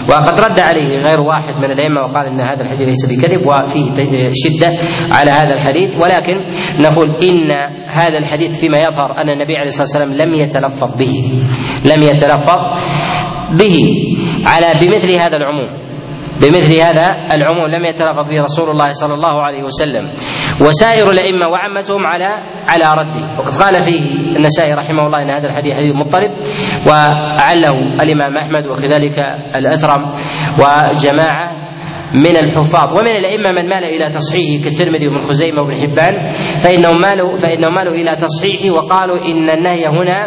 وقد 0.10 0.40
رد 0.40 0.60
عليه 0.60 1.04
غير 1.08 1.20
واحد 1.20 1.54
من 1.58 1.72
الأئمة 1.72 2.02
وقال 2.02 2.26
أن 2.26 2.42
هذا 2.42 2.62
الحديث 2.62 2.88
ليس 2.88 3.04
بكذب 3.12 3.48
وفيه 3.48 3.92
شدة 4.34 4.72
على 5.14 5.32
هذا 5.32 5.54
الحديث. 5.54 5.98
ولكن 6.04 6.36
نقول 6.80 7.10
إن 7.24 7.52
هذا 7.88 8.18
الحديث 8.18 8.60
فيما 8.60 8.78
يظهر 8.78 9.22
أن 9.22 9.30
النبي 9.30 9.58
عليه 9.58 9.68
الصلاة 9.68 9.88
والسلام 9.88 10.28
لم 10.28 10.34
يتلفظ 10.34 10.98
به. 10.98 11.14
لم 11.96 12.04
يتلفظ 12.04 12.60
به 13.60 13.78
على 14.46 14.68
بمثل 14.82 15.14
هذا 15.14 15.38
العموم. 15.38 15.89
بمثل 16.42 16.74
هذا 16.88 17.08
العموم 17.36 17.68
لم 17.68 17.86
يتلفظ 17.86 18.30
به 18.30 18.42
رسول 18.42 18.70
الله 18.70 18.90
صلى 18.90 19.14
الله 19.14 19.42
عليه 19.42 19.64
وسلم. 19.64 20.06
وسائر 20.62 21.12
الأئمة 21.12 21.48
وعمتهم 21.48 22.06
على 22.06 22.30
على 22.68 22.86
رده 23.02 23.40
وقد 23.40 23.54
قال 23.64 23.82
فيه 23.82 24.02
النسائي 24.38 24.74
رحمه 24.74 25.08
الله 25.08 25.22
إن 25.22 25.30
هذا 25.30 25.48
الحديث 25.48 25.74
حديث 25.74 25.96
مضطرب. 25.96 26.32
وعله 26.88 27.78
الإمام 28.04 28.38
أحمد 28.38 28.68
وكذلك 28.68 29.18
الأثرم 29.56 30.02
وجماعة 30.62 31.48
من 32.14 32.36
الحفاظ. 32.44 32.90
ومن 32.98 33.16
الأئمة 33.16 33.52
من 33.52 33.70
مال 33.70 33.84
إلى 33.84 34.10
تصحيحه 34.10 34.64
كالترمذي 34.64 35.08
وابن 35.08 35.20
خزيمة 35.20 35.62
وابن 35.62 35.76
حبان. 35.76 36.14
فإنهم 36.60 37.02
مالوا 37.02 37.36
فإنهم 37.36 37.74
مالوا 37.76 37.94
إلى 37.94 38.16
تصحيحه 38.16 38.76
وقالوا 38.76 39.18
إن 39.26 39.50
النهي 39.50 39.88
هنا 39.88 40.20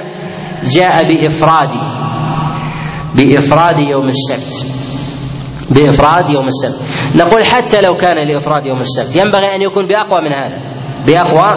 جاء 0.77 1.03
بافراد 1.09 1.73
بإفراد 3.17 3.79
يوم 3.79 4.07
السبت. 4.07 4.82
بإفراد 5.71 6.31
يوم 6.31 6.47
السبت. 6.47 6.79
نقول 7.17 7.45
حتى 7.45 7.81
لو 7.81 7.97
كان 7.97 8.29
لإفراد 8.29 8.67
يوم 8.67 8.81
السبت. 8.81 9.17
ينبغي 9.17 9.55
أن 9.55 9.63
يكون 9.63 9.87
بأقوى 9.87 10.21
من 10.21 10.33
هذا. 10.33 10.59
بأقوى 11.07 11.51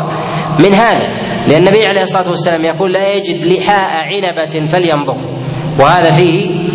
من 0.60 0.74
هذا. 0.74 1.26
لأن 1.48 1.60
النبي 1.60 1.86
عليه 1.86 2.02
الصلاة 2.02 2.28
والسلام 2.28 2.66
يقول 2.66 2.94
لا 2.94 3.16
يجد 3.16 3.46
لحاء 3.46 3.82
عنبة 3.82 4.68
فلينظر. 4.68 5.18
وهذا 5.80 6.10
فيه 6.10 6.66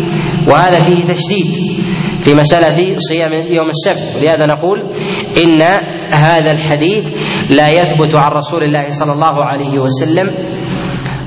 وهذا 0.47 0.79
فيه 0.79 1.13
تشديد 1.13 1.81
في 2.21 2.35
مسألة 2.35 2.95
صيام 2.95 3.31
يوم 3.33 3.67
السبت. 3.67 4.15
ولهذا 4.17 4.45
نقول 4.45 4.93
إن 5.43 5.61
هذا 6.13 6.51
الحديث 6.51 7.13
لا 7.49 7.67
يثبت 7.67 8.15
عن 8.15 8.31
رسول 8.31 8.63
الله 8.63 8.87
صلى 8.87 9.13
الله 9.13 9.45
عليه 9.45 9.79
وسلم 9.79 10.27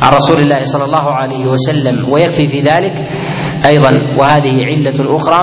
عن 0.03 0.13
رسول 0.13 0.43
الله 0.43 0.61
صلى 0.61 0.85
الله 0.85 1.11
عليه 1.11 1.47
وسلم. 1.47 2.13
ويكفي 2.13 2.47
في 2.47 2.61
ذلك 2.61 2.93
أيضا. 3.67 3.91
وهذه 4.19 4.65
علة 4.65 5.17
أخرى. 5.17 5.43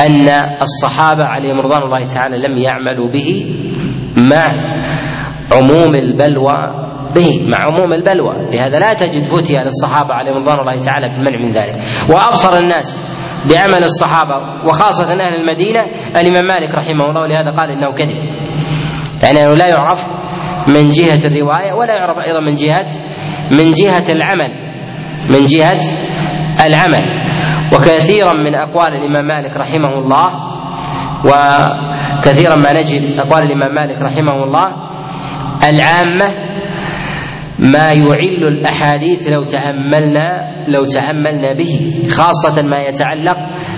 أن 0.00 0.28
الصحابة 0.60 1.24
عليهم 1.24 1.60
رضوان 1.60 1.82
الله 1.82 2.06
تعالى 2.06 2.48
لم 2.48 2.58
يعملوا 2.58 3.12
به 3.12 3.56
مع 4.16 4.46
عموم 5.52 5.94
البلوى 5.94 6.82
به 7.14 7.28
مع 7.48 7.58
عموم 7.66 7.92
البلوى. 7.92 8.34
لهذا 8.52 8.78
لا 8.78 8.92
تجد 8.94 9.24
فتية 9.24 9.58
للصحابة 9.58 10.14
عليهم 10.14 10.36
رضوان 10.36 10.58
الله 10.60 10.78
تعالى 10.80 11.08
بالمنع 11.08 11.38
من 11.46 11.52
ذلك. 11.52 11.84
وأبصر 12.10 12.58
الناس 12.58 13.00
بعمل 13.50 13.82
الصحابة 13.82 14.66
وخاصة 14.68 15.12
أهل 15.12 15.34
المدينة 15.34 15.80
الإمام 16.20 16.44
مالك 16.48 16.74
رحمه 16.74 17.04
الله 17.10 17.20
ولهذا 17.20 17.50
قال 17.50 17.70
إنه 17.70 17.92
كذب. 17.92 18.16
يعني 19.22 19.38
أنه 19.38 19.54
لا 19.54 19.66
يعرف 19.66 20.06
من 20.68 20.90
جهة 20.90 21.26
الرواية 21.26 21.72
ولا 21.72 21.94
يعرف 21.94 22.18
أيضا 22.18 22.40
من 22.40 22.54
جهة 22.54 22.88
من 23.50 23.72
جهة 23.72 24.12
العمل 24.12 24.52
من 25.30 25.44
جهة 25.44 25.80
العمل. 26.66 27.21
وكثيرا 27.72 28.32
من 28.34 28.54
أقوال 28.54 28.92
الإمام 28.94 29.26
مالك 29.26 29.56
رحمه 29.56 29.98
الله 29.98 30.28
وكثيرا 31.24 32.56
ما 32.56 32.72
نجد 32.72 33.20
أقوال 33.20 33.42
الإمام 33.42 33.74
مالك 33.74 34.02
رحمه 34.02 34.44
الله. 34.44 34.68
العامة 35.70 36.52
ما 37.58 37.92
يعل 37.92 38.42
الأحاديث 38.48 39.28
لو 39.28 39.44
تأملنا 39.44 40.52
لو 40.68 40.84
تأملنا 40.84 41.52
به 41.52 42.04
خاصة 42.10 42.62
ما 42.62 42.82
يتعلق 42.82 43.36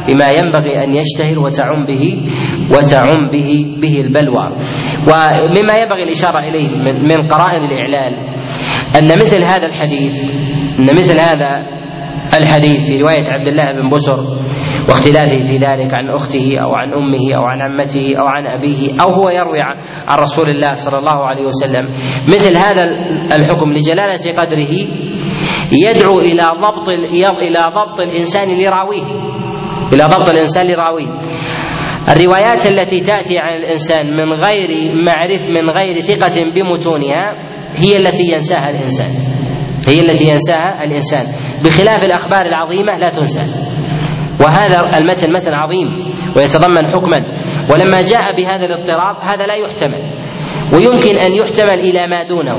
بما 0.09 0.31
ينبغي 0.31 0.85
أن 0.85 0.95
يشتهر 0.95 1.39
وتعم 1.39 1.87
به 1.87 2.31
وتعم 2.71 3.31
به 3.33 3.77
به 3.83 4.01
البلوى. 4.01 4.47
ومما 5.09 5.75
ينبغي 5.75 6.03
الإشارة 6.05 6.39
إليه 6.39 6.69
من 7.03 7.29
قرائن 7.29 7.63
الإعلال 7.65 8.13
أن 8.99 9.19
مثل 9.19 9.43
هذا 9.43 9.67
الحديث 9.67 10.31
أن 10.79 10.97
مثل 10.97 11.21
هذا 11.21 11.84
الحديث 12.41 12.87
في 12.87 13.03
رواية 13.03 13.27
عبد 13.29 13.49
الله 13.49 13.73
بن 13.73 13.91
بسر 13.91 14.19
واختلافه 14.89 15.43
في 15.43 15.57
ذلك 15.59 15.91
عن 15.99 16.09
أخته 16.11 16.59
أو 16.59 16.75
عن 16.75 16.93
أمه 16.93 17.37
أو 17.37 17.45
عن 17.45 17.61
عمته 17.61 18.13
أو 18.21 18.27
عن 18.27 18.47
أبيه 18.47 19.03
أو 19.03 19.11
هو 19.15 19.29
يروي 19.31 19.59
عن 20.09 20.19
رسول 20.19 20.49
الله 20.49 20.73
صلى 20.73 20.99
الله 20.99 21.27
عليه 21.27 21.45
وسلم. 21.45 21.85
مثل 22.29 22.57
هذا 22.57 22.83
الحكم 23.39 23.73
لجلالة 23.73 24.41
قدره 24.41 24.75
يدعو 25.73 26.21
إلى 26.21 26.43
ضبط 26.43 26.89
إلى 27.43 27.59
ضبط 27.59 28.01
الإنسان 28.01 28.49
لراويه. 28.49 29.05
إلى 29.93 30.05
ضبط 30.05 30.29
الإنسان 30.31 30.67
لراويه. 30.67 31.19
الروايات 32.09 32.67
التي 32.67 33.01
تأتي 33.01 33.39
عن 33.39 33.57
الإنسان 33.57 34.17
من 34.17 34.33
غير 34.33 34.95
معرف 35.07 35.49
من 35.49 35.71
غير 35.71 35.99
ثقة 35.99 36.45
بمتونها 36.55 37.25
هي 37.77 37.97
التي 37.97 38.25
ينساها 38.33 38.71
الإنسان. 38.71 39.11
هي 39.89 40.01
التي 40.01 40.25
ينساها 40.25 40.85
الإنسان. 40.85 41.27
بخلاف 41.65 42.05
الأخبار 42.05 42.47
العظيمة 42.47 42.99
لا 42.99 43.09
تنسى. 43.09 43.41
وهذا 44.41 44.81
المتن 44.99 45.33
متن 45.33 45.53
عظيم 45.53 46.15
ويتضمن 46.37 46.87
حكما. 46.87 47.25
ولما 47.71 48.03
جاء 48.03 48.37
بهذا 48.37 48.65
الاضطراب 48.65 49.17
هذا 49.17 49.47
لا 49.47 49.55
يحتمل. 49.55 50.03
ويمكن 50.73 51.19
أن 51.19 51.35
يحتمل 51.35 51.79
إلى 51.81 52.07
ما 52.07 52.29
دونه. 52.29 52.57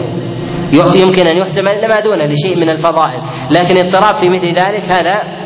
يمكن 0.74 1.28
أن 1.28 1.38
يحتمل 1.38 1.72
إلى 1.72 1.88
ما 1.88 2.00
دونه 2.00 2.26
لشيء 2.26 2.58
من 2.58 2.70
الفضائل. 2.70 3.22
لكن 3.52 3.78
اضطراب 3.78 4.16
في 4.16 4.30
مثل 4.30 4.48
ذلك 4.48 4.84
هذا 4.92 5.46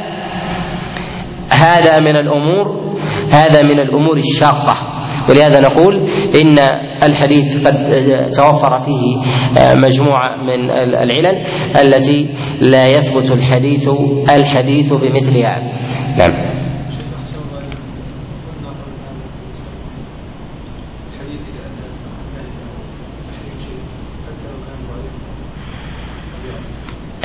هذا 1.51 1.99
من 1.99 2.19
الأمور 2.19 2.79
هذا 3.31 3.61
من 3.63 3.79
الأمور 3.79 4.17
الشاقة. 4.17 4.88
ولهذا 5.29 5.59
نقول 5.59 5.95
إن 6.41 6.55
الحديث 7.03 7.67
قد 7.67 7.75
توفر 8.31 8.79
فيه 8.79 9.17
مجموعة 9.85 10.37
من 10.43 10.69
العلل 10.71 11.45
التي 11.81 12.29
لا 12.61 12.87
يثبت 12.87 13.31
الحديث 13.31 13.89
الحديث 14.35 14.93
بمثلها. 14.93 15.61
نعم. 16.17 16.49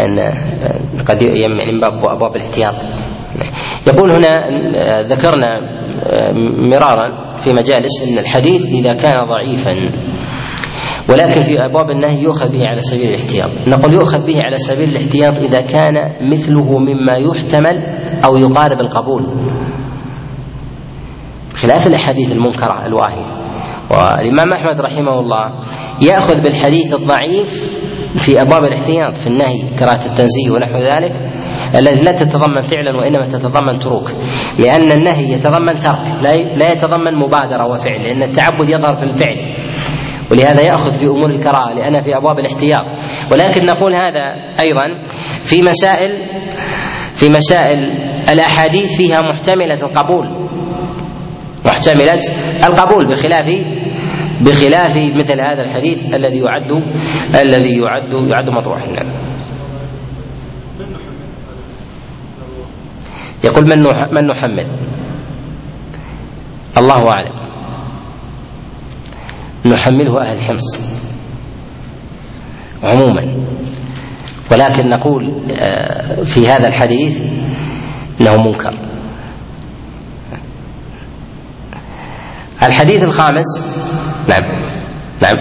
أن 0.00 0.18
قد 1.08 1.22
يعني 1.22 1.72
من 1.72 1.80
باب 1.80 2.04
أبواب 2.06 2.36
الاحتياط. 2.36 2.74
يقول 3.86 4.12
هنا 4.12 4.32
ذكرنا 5.02 5.60
مرارا 6.72 7.36
في 7.36 7.50
مجالس 7.52 8.02
أن 8.08 8.18
الحديث 8.18 8.66
إذا 8.66 8.92
كان 8.92 9.16
ضعيفا. 9.28 9.70
ولكن 11.08 11.42
في 11.42 11.64
أبواب 11.64 11.90
النهي 11.90 12.22
يؤخذ 12.22 12.52
به 12.52 12.62
على 12.66 12.80
سبيل 12.80 13.08
الاحتياط. 13.08 13.50
نقول 13.68 13.94
يؤخذ 13.94 14.26
به 14.26 14.42
على 14.42 14.56
سبيل 14.56 14.88
الاحتياط 14.88 15.34
إذا 15.34 15.60
كان 15.60 15.94
مثله 16.32 16.78
مما 16.78 17.12
يحتمل 17.16 17.76
أو 18.24 18.36
يقارب 18.36 18.80
القبول. 18.80 19.26
خلاف 21.54 21.86
الأحاديث 21.86 22.32
المنكرة 22.32 22.86
الواهية. 22.86 23.44
والإمام 23.90 24.52
أحمد 24.52 24.80
رحمه 24.80 25.20
الله 25.20 25.44
يأخذ 26.02 26.42
بالحديث 26.42 26.94
الضعيف 26.94 27.74
في 28.18 28.42
أبواب 28.42 28.64
الاحتياط 28.64 29.14
في 29.14 29.26
النهي 29.26 29.78
كراهه 29.78 30.06
التنزيه 30.06 30.50
ونحو 30.54 30.78
ذلك. 30.78 31.43
الذي 31.78 32.04
لا 32.04 32.12
تتضمن 32.12 32.62
فعلا 32.62 32.96
وإنما 32.96 33.26
تتضمن 33.26 33.78
تروك 33.78 34.10
لأن 34.58 34.92
النهي 34.92 35.32
يتضمن 35.32 35.74
ترك 35.74 35.98
لا 36.56 36.66
يتضمن 36.72 37.14
مبادرة 37.14 37.66
وفعل 37.66 38.02
لأن 38.02 38.22
التعبد 38.22 38.68
يظهر 38.68 38.94
في 38.94 39.02
الفعل. 39.02 39.36
ولهذا 40.30 40.62
يأخذ 40.62 40.90
في 40.90 41.06
أمور 41.06 41.30
الكراهة 41.30 41.74
لانها 41.74 42.00
في 42.00 42.16
أبواب 42.16 42.38
الاحتياط. 42.38 42.86
ولكن 43.32 43.64
نقول 43.64 43.94
هذا 43.94 44.22
أيضا 44.60 45.06
في 45.42 45.62
مسائل 45.62 46.08
في 47.16 47.28
مسائل 47.28 47.78
الأحاديث 48.32 48.96
فيها 48.96 49.20
محتملة 49.20 49.82
القبول. 49.82 50.48
محتملة 51.66 52.20
القبول 52.66 53.08
بخلاف 53.10 53.46
بخلاف 54.40 54.96
مثل 55.16 55.40
هذا 55.40 55.62
الحديث 55.62 56.04
الذي 56.14 56.38
يعد 56.38 56.70
الذي 57.34 57.78
يعد 57.78 58.12
يعد 58.30 58.50
مطروحا. 58.50 58.86
نعم 58.86 59.24
يقول 63.44 63.64
من 63.64 63.82
من 64.14 64.26
نحمل 64.26 64.66
الله 66.78 67.08
أعلم. 67.08 67.44
نحمله 69.66 70.22
أهل 70.22 70.36
الحمص 70.38 70.80
عموما. 72.82 73.46
ولكن 74.52 74.88
نقول 74.88 75.50
آه، 75.50 76.22
في 76.22 76.48
هذا 76.48 76.68
الحديث 76.68 77.20
إنه 78.20 78.36
منكر. 78.36 78.74
الحديث 82.62 83.02
الخامس 83.02 83.46
نعم 84.28 84.64
نعم. 85.22 85.36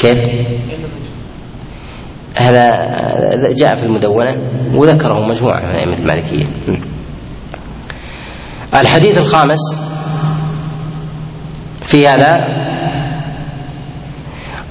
كيف؟ 0.00 0.14
هذا 2.38 2.70
جاء 3.58 3.74
في 3.74 3.84
المدونة 3.84 4.36
وذكره 4.74 5.26
مجموعة 5.28 5.60
من 5.60 5.74
أئمة 5.74 5.96
المالكية. 5.98 6.46
الحديث 8.74 9.18
الخامس 9.18 9.58
في 11.82 12.08
هذا 12.08 12.38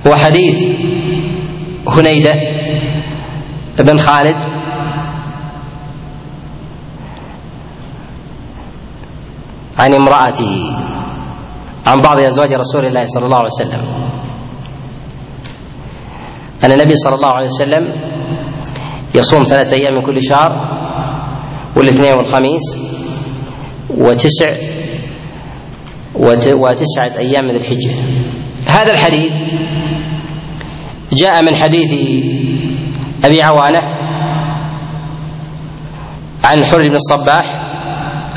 هو 0.07 0.15
حديث 0.15 0.67
هنيدة 1.87 2.33
بن 3.79 3.97
خالد 3.97 4.43
عن 9.79 9.93
امرأته 9.93 10.75
عن 11.85 12.01
بعض 12.01 12.19
أزواج 12.19 12.53
رسول 12.53 12.85
الله 12.85 13.03
صلى 13.03 13.25
الله 13.25 13.37
عليه 13.37 13.49
وسلم. 13.59 13.81
أن 16.63 16.71
النبي 16.71 16.95
صلى 16.95 17.15
الله 17.15 17.33
عليه 17.33 17.45
وسلم 17.45 17.93
يصوم 19.15 19.43
ثلاثة 19.43 19.77
أيام 19.77 19.93
من 19.93 20.01
كل 20.05 20.23
شهر 20.23 20.51
والاثنين 21.77 22.17
والخميس 22.17 22.77
وتسع 23.89 24.51
وتسعة 26.53 27.19
أيام 27.19 27.45
من 27.45 27.55
الحجة. 27.55 27.93
هذا 28.67 28.91
الحديث 28.91 29.31
جاء 31.13 31.43
من 31.43 31.55
حديث 31.55 31.91
أبي 33.25 33.41
عوانة 33.41 33.79
عن 36.43 36.65
حر 36.65 36.81
بن 36.83 36.95
الصباح 36.95 37.45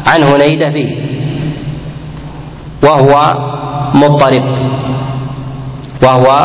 عن 0.06 0.22
هنيدة 0.22 0.66
به 0.74 0.88
وهو 2.84 3.32
مضطرب 3.94 4.42
وهو 6.02 6.40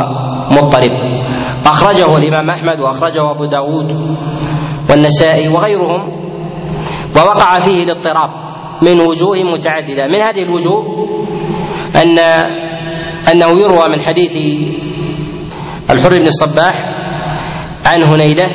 مضطرب. 0.52 1.05
أخرجه 1.66 2.18
الإمام 2.18 2.50
أحمد 2.50 2.80
وأخرجه 2.80 3.32
أبو 3.32 3.46
داود 3.46 3.92
والنسائي 4.90 5.48
وغيرهم 5.48 6.26
ووقع 7.18 7.60
فيه 7.60 7.84
الاضطراب 7.84 8.30
من 8.82 9.02
وجوه 9.02 9.44
متعددة. 9.44 10.08
من 10.08 10.24
هذه 10.24 10.44
الوجوه 10.44 11.08
أن 11.96 12.20
أنه 13.32 13.60
يروى 13.60 13.86
من 13.90 14.02
حديث 14.02 14.38
الحر 15.90 16.10
بن 16.10 16.28
الصباح 16.28 16.76
عن 17.86 18.04
هنيدة 18.04 18.46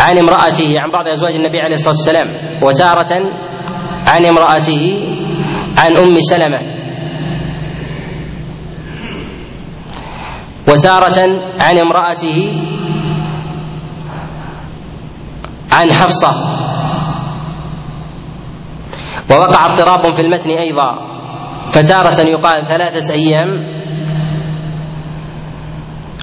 عن 0.00 0.18
امرأته 0.18 0.80
عن 0.80 0.90
بعض 0.90 1.06
أزواج 1.08 1.34
النبي 1.34 1.60
عليه 1.60 1.74
الصلاة 1.74 1.94
والسلام 1.94 2.28
وتارة 2.62 3.32
عن 4.06 4.24
امرأته 4.26 5.02
عن 5.78 5.96
أم 5.96 6.18
سلمة. 6.20 6.75
وتارة 10.68 11.18
عن 11.60 11.78
امرأته 11.78 12.62
عن 15.72 15.92
حفصة. 15.92 16.30
ووقع 19.30 19.66
اضطراب 19.66 20.14
في 20.14 20.22
المتن 20.22 20.50
أيضا. 20.50 20.98
فتارة 21.66 22.28
يقال 22.28 22.66
ثلاثة 22.66 23.14
أيام. 23.14 23.48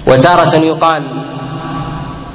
وتارة 0.07 0.55
يقال 0.55 1.03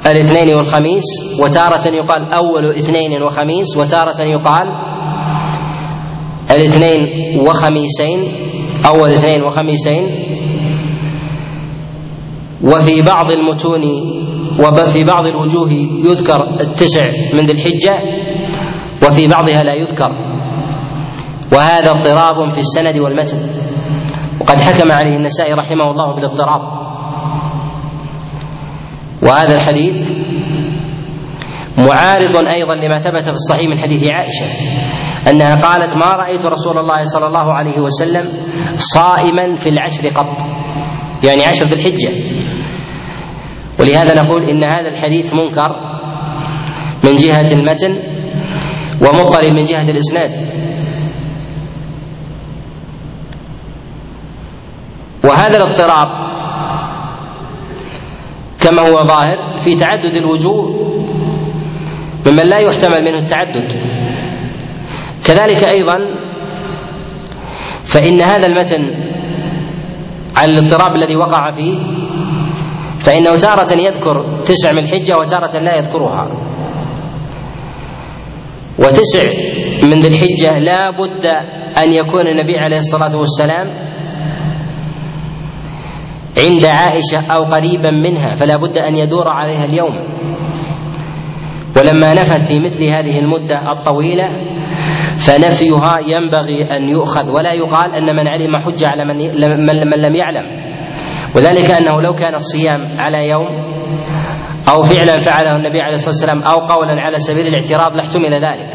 الاثنين 0.05 0.55
والخميس. 0.55 1.05
وتارة 1.43 1.95
يقال 1.95 2.33
أول 2.33 2.75
اثنين 2.75 3.23
وخميس. 3.23 3.77
وتارة 3.77 4.23
يقال 4.23 4.67
الاثنين 6.51 6.99
وخميسين. 7.47 8.19
أول 8.85 9.13
اثنين 9.13 9.43
وخميسين. 9.43 10.03
وفي 12.63 13.01
بعض 13.01 13.31
المتون 13.31 13.83
وفي 14.59 15.03
بعض 15.03 15.25
الوجوه 15.25 15.71
يذكر 16.05 16.59
التسع 16.59 17.11
من 17.33 17.45
ذي 17.45 17.51
الحجة 17.51 17.97
وفي 19.07 19.27
بعضها 19.27 19.63
لا 19.63 19.73
يذكر. 19.73 20.11
وهذا 21.53 21.91
اضطراب 21.91 22.51
في 22.51 22.57
السند 22.59 22.97
والمتن. 22.97 23.37
وقد 24.41 24.59
حكم 24.59 24.91
عليه 24.91 25.17
النسائي 25.17 25.53
رحمه 25.53 25.91
الله 25.91 26.15
بالاضطراب. 26.15 26.61
وهذا 29.23 29.55
الحديث 29.55 30.09
معارض 31.77 32.35
أيضا 32.35 32.75
لما 32.75 32.97
ثبت 32.97 33.23
في 33.23 33.29
الصحيح 33.29 33.69
من 33.69 33.77
حديث 33.77 34.03
عائشة 34.13 34.45
أنها 35.29 35.55
قالت 35.55 35.97
ما 35.97 36.09
رأيت 36.09 36.45
رسول 36.45 36.77
الله 36.77 37.03
صلى 37.03 37.27
الله 37.27 37.53
عليه 37.53 37.79
وسلم 37.79 38.25
صائما 38.75 39.55
في 39.55 39.69
العشر 39.69 40.07
قط. 40.07 40.37
يعني 41.23 41.43
عشر 41.43 41.65
ذي 41.65 41.73
الحجة. 41.73 42.09
ولهذا 43.79 44.21
نقول 44.23 44.43
إن 44.43 44.63
هذا 44.63 44.89
الحديث 44.89 45.33
منكر 45.33 45.69
من 47.03 47.15
جهة 47.15 47.51
المتن 47.53 47.95
ومضطرب 49.01 49.51
من 49.51 49.63
جهة 49.63 49.89
الإسناد. 49.91 50.29
وهذا 55.23 55.57
الاضطراب 55.57 56.07
كما 58.61 58.81
هو 58.89 59.07
ظاهر 59.07 59.59
في 59.61 59.75
تعدد 59.75 60.15
الوجوه 60.15 60.89
ممن 62.27 62.43
لا 62.47 62.57
يحتمل 62.57 63.01
منه 63.05 63.19
التعدد. 63.19 63.67
كذلك 65.25 65.63
أيضا 65.63 65.97
فإن 67.93 68.21
هذا 68.21 68.47
المتن 68.47 68.83
على 70.37 70.51
الاضطراب 70.51 70.95
الذي 70.95 71.15
وقع 71.15 71.51
فيه 71.51 72.08
فإنه 73.05 73.35
تارة 73.37 73.71
يذكر 73.87 74.41
تسع 74.43 74.71
من 74.71 74.77
الحجة 74.77 75.13
وتارة 75.17 75.57
لا 75.59 75.75
يذكرها. 75.75 76.27
وتسع 78.79 79.23
من 79.83 80.01
ذي 80.01 80.07
الحجة 80.07 80.59
لا 80.59 80.91
بد 80.91 81.25
أن 81.83 81.91
يكون 81.91 82.27
النبي 82.27 82.57
عليه 82.57 82.77
الصلاة 82.77 83.17
والسلام 83.19 83.67
عند 86.37 86.65
عائشة 86.65 87.31
أو 87.35 87.43
قريبا 87.43 87.91
منها 87.91 88.33
فلا 88.35 88.57
بد 88.57 88.77
أن 88.77 88.95
يدور 88.95 89.27
عليها 89.27 89.65
اليوم. 89.65 89.95
ولما 91.77 92.13
نفت 92.13 92.47
في 92.47 92.59
مثل 92.59 92.83
هذه 92.83 93.19
المدة 93.19 93.71
الطويلة 93.71 94.27
فنفيها 95.27 95.99
ينبغي 95.99 96.63
أن 96.77 96.89
يؤخذ 96.89 97.29
ولا 97.29 97.53
يقال 97.53 97.95
أن 97.95 98.15
من 98.15 98.27
علم 98.27 98.55
حجة 98.57 98.87
على 98.87 99.05
من, 99.05 99.17
من 99.95 100.01
لم 100.01 100.15
يعلم. 100.15 100.68
وذلك 101.35 101.71
أنه 101.71 102.01
لو 102.01 102.13
كان 102.13 102.33
الصيام 102.33 102.97
على 102.99 103.29
يوم 103.29 103.47
أو 104.69 104.81
فعلا 104.81 105.19
فعله 105.19 105.55
النبي 105.55 105.81
عليه 105.81 105.93
الصلاة 105.93 106.15
والسلام 106.15 106.43
أو 106.43 106.59
قولا 106.59 107.01
على 107.01 107.17
سبيل 107.17 107.47
الاعتراض 107.47 107.95
لاحتمل 107.95 108.33
ذلك. 108.33 108.69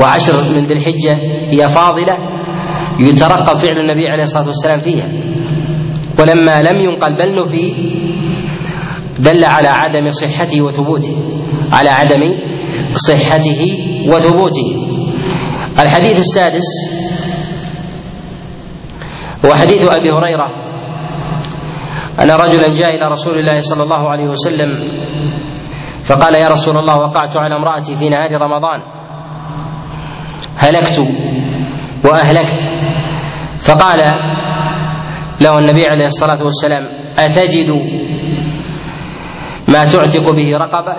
وعشر 0.00 0.32
من 0.54 0.66
ذي 0.66 0.74
الحجة 0.74 1.14
هي 1.50 1.68
فاضلة 1.68 2.18
يترقب 3.00 3.56
فعل 3.56 3.78
النبي 3.78 4.08
عليه 4.08 4.22
الصلاة 4.22 4.46
والسلام 4.46 4.78
فيها. 4.78 5.08
ولما 6.18 6.62
لم 6.62 6.80
ينقل 6.80 7.12
بل 7.16 7.40
نفي 7.40 7.72
دل 9.18 9.44
على 9.44 9.68
عدم 9.68 10.08
صحته 10.08 10.62
وثبوته 10.62 11.16
على 11.72 11.88
عدم 11.88 12.20
صحته 12.94 13.78
وثبوته. 14.12 14.68
الحديث 15.80 16.18
السادس 16.18 16.66
هو 19.46 19.54
حديث 19.54 19.82
أبي 19.82 20.10
هريرة 20.10 20.67
ان 22.22 22.30
رجلا 22.30 22.68
جاء 22.68 22.96
إلى 22.96 23.06
رسول 23.06 23.38
الله 23.38 23.60
صلى 23.60 23.82
الله 23.82 24.10
عليه 24.10 24.28
وسلم 24.28 24.70
فقال 26.04 26.34
يا 26.34 26.48
رسول 26.48 26.76
الله 26.78 26.96
وقعت 26.98 27.36
على 27.36 27.56
امرأتي 27.56 27.96
في 27.96 28.08
نهار 28.08 28.30
رمضان. 28.30 28.80
هلكت 30.56 30.98
وأهلكت. 32.04 32.60
فقال 33.68 33.98
له 35.42 35.58
النبي 35.58 35.86
عليه 35.90 36.04
الصلاة 36.04 36.44
والسلام 36.44 36.84
أتجد 37.18 37.70
ما 39.68 39.84
تعتق 39.84 40.30
به 40.30 40.48
رقبة؟ 40.60 40.94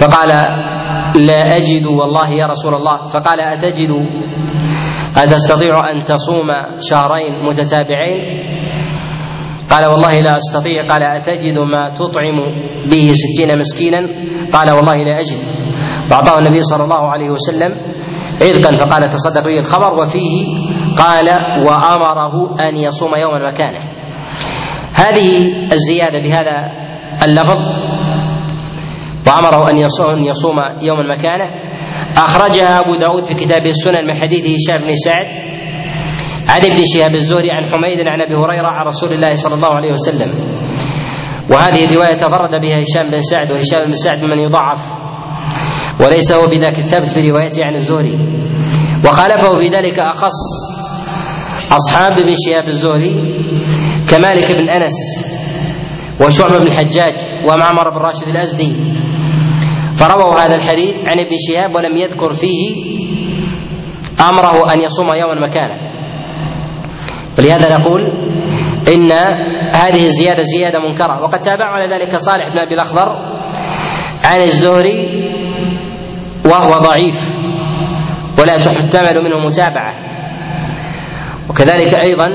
فقال 0.00 0.28
لا 1.26 1.40
أجد 1.56 1.86
والله 1.86 2.28
يا 2.30 2.46
رسول 2.46 2.74
الله. 2.74 2.96
فقال 3.06 3.40
أتجد؟ 3.40 3.90
أتستطيع 5.16 5.90
أن 5.90 6.02
تصوم 6.02 6.48
شهرين 6.80 7.44
متتابعين؟ 7.44 8.20
قال 9.70 9.84
والله 9.86 10.10
لا 10.10 10.36
أستطيع. 10.36 10.88
قال 10.88 11.02
أتجد 11.02 11.58
ما 11.58 11.94
تطعم 11.94 12.38
به 12.90 13.12
ستين 13.12 13.58
مسكينا؟ 13.58 14.00
قال 14.52 14.70
والله 14.70 14.96
لا 15.04 15.18
أجد. 15.20 15.38
فأعطاه 16.10 16.38
النبي 16.38 16.60
صلى 16.60 16.84
الله 16.84 17.08
عليه 17.08 17.30
وسلم 17.30 17.72
عذقا 18.42 18.76
فقال 18.76 19.02
تصدق 19.12 19.44
به 19.44 19.58
الخبر. 19.58 20.02
وفيه 20.02 20.46
قال 20.98 21.28
وأمره 21.66 22.34
أن 22.68 22.76
يصوم 22.76 23.16
يوما 23.16 23.52
مكانه 23.52 23.80
هذه 24.94 25.28
الزيادة 25.72 26.18
بهذا 26.18 26.56
اللفظ 27.24 27.58
وأمره 29.28 29.70
أن 29.70 29.76
يصوم 30.26 30.56
يوما 30.82 31.16
مكانه 31.16 31.50
أخرجها 32.16 32.80
أبو 32.80 32.94
داود 32.94 33.24
في 33.24 33.34
كتابه 33.34 33.70
السنن 33.70 34.06
من 34.06 34.14
حديث 34.16 34.40
هشام 34.40 34.86
بن 34.86 34.94
سعد. 34.94 35.49
عن 36.50 36.60
ابن 36.64 36.84
شهاب 36.94 37.14
الزهري 37.14 37.50
عن 37.50 37.64
حميد 37.66 37.98
عن 38.08 38.20
أبي 38.20 38.34
هريرة 38.34 38.68
عن 38.68 38.86
رسول 38.86 39.12
الله 39.12 39.34
صلى 39.34 39.54
الله 39.54 39.74
عليه 39.74 39.90
وسلم. 39.90 40.30
وهذه 41.52 41.84
الرواية 41.84 42.16
تفرد 42.16 42.60
بها 42.60 42.82
هشام 42.82 43.10
بن 43.10 43.20
سعد 43.20 43.50
وهشام 43.52 43.84
بن 43.86 43.92
سعد 43.92 44.24
من 44.24 44.38
يضعف. 44.38 44.82
وليس 46.02 46.32
هو 46.32 46.46
بذاك 46.46 46.78
الثبت 46.78 47.08
في 47.08 47.30
روايته 47.30 47.66
عن 47.66 47.74
الزهري. 47.74 48.18
وخالفه 49.04 49.60
في 49.60 49.68
ذلك 49.68 50.00
أخص 50.00 50.40
أصحاب 51.72 52.12
ابن 52.18 52.32
شهاب 52.46 52.68
الزهري 52.68 53.14
كمالك 54.08 54.48
بن 54.52 54.68
أنس 54.68 54.96
وشعبة 56.20 56.58
بن 56.58 56.66
الحجاج 56.66 57.16
ومعمر 57.44 57.90
بن 57.90 57.98
راشد 58.04 58.28
الأزدي. 58.28 58.76
فرووا 59.94 60.40
هذا 60.40 60.56
الحديث 60.56 61.04
عن 61.04 61.18
ابن 61.18 61.36
شهاب 61.48 61.74
ولم 61.74 61.96
يذكر 61.96 62.32
فيه 62.32 62.74
أمره 64.28 64.72
أن 64.74 64.80
يصوم 64.80 65.08
يوما 65.14 65.48
مكانه 65.48 65.89
ولهذا 67.38 67.78
نقول 67.78 68.00
إن 68.94 69.12
هذه 69.72 70.04
الزيادة 70.04 70.42
زيادة 70.42 70.78
منكرة. 70.78 71.22
وقد 71.22 71.40
تابع 71.40 71.64
على 71.64 71.94
ذلك 71.94 72.16
صالح 72.16 72.48
بن 72.48 72.58
أبي 72.58 72.74
الأخضر 72.74 73.08
عن 74.24 74.40
الزهري 74.40 75.30
وهو 76.44 76.78
ضعيف 76.78 77.38
ولا 78.38 78.56
تحتمل 78.56 79.24
منه 79.24 79.46
متابعة. 79.46 79.94
وكذلك 81.50 81.94
أيضا 81.94 82.26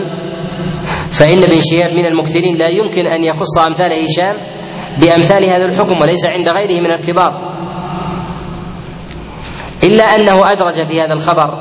فإن 1.19 1.43
ابن 1.43 1.59
شهاب 1.71 1.91
من 1.93 2.05
المكثرين 2.05 2.57
لا 2.57 2.67
يمكن 2.67 3.05
أن 3.05 3.23
يخص 3.23 3.57
أمثال 3.57 3.91
هشام 4.03 4.35
بأمثال 5.01 5.45
هذا 5.45 5.65
الحكم 5.65 5.95
وليس 6.01 6.25
عند 6.25 6.49
غيره 6.49 6.81
من 6.81 6.91
الكبار. 6.91 7.55
إلا 9.83 10.03
أنه 10.03 10.51
أدرج 10.51 10.87
في 10.91 11.01
هذا 11.01 11.13
الخبر 11.13 11.57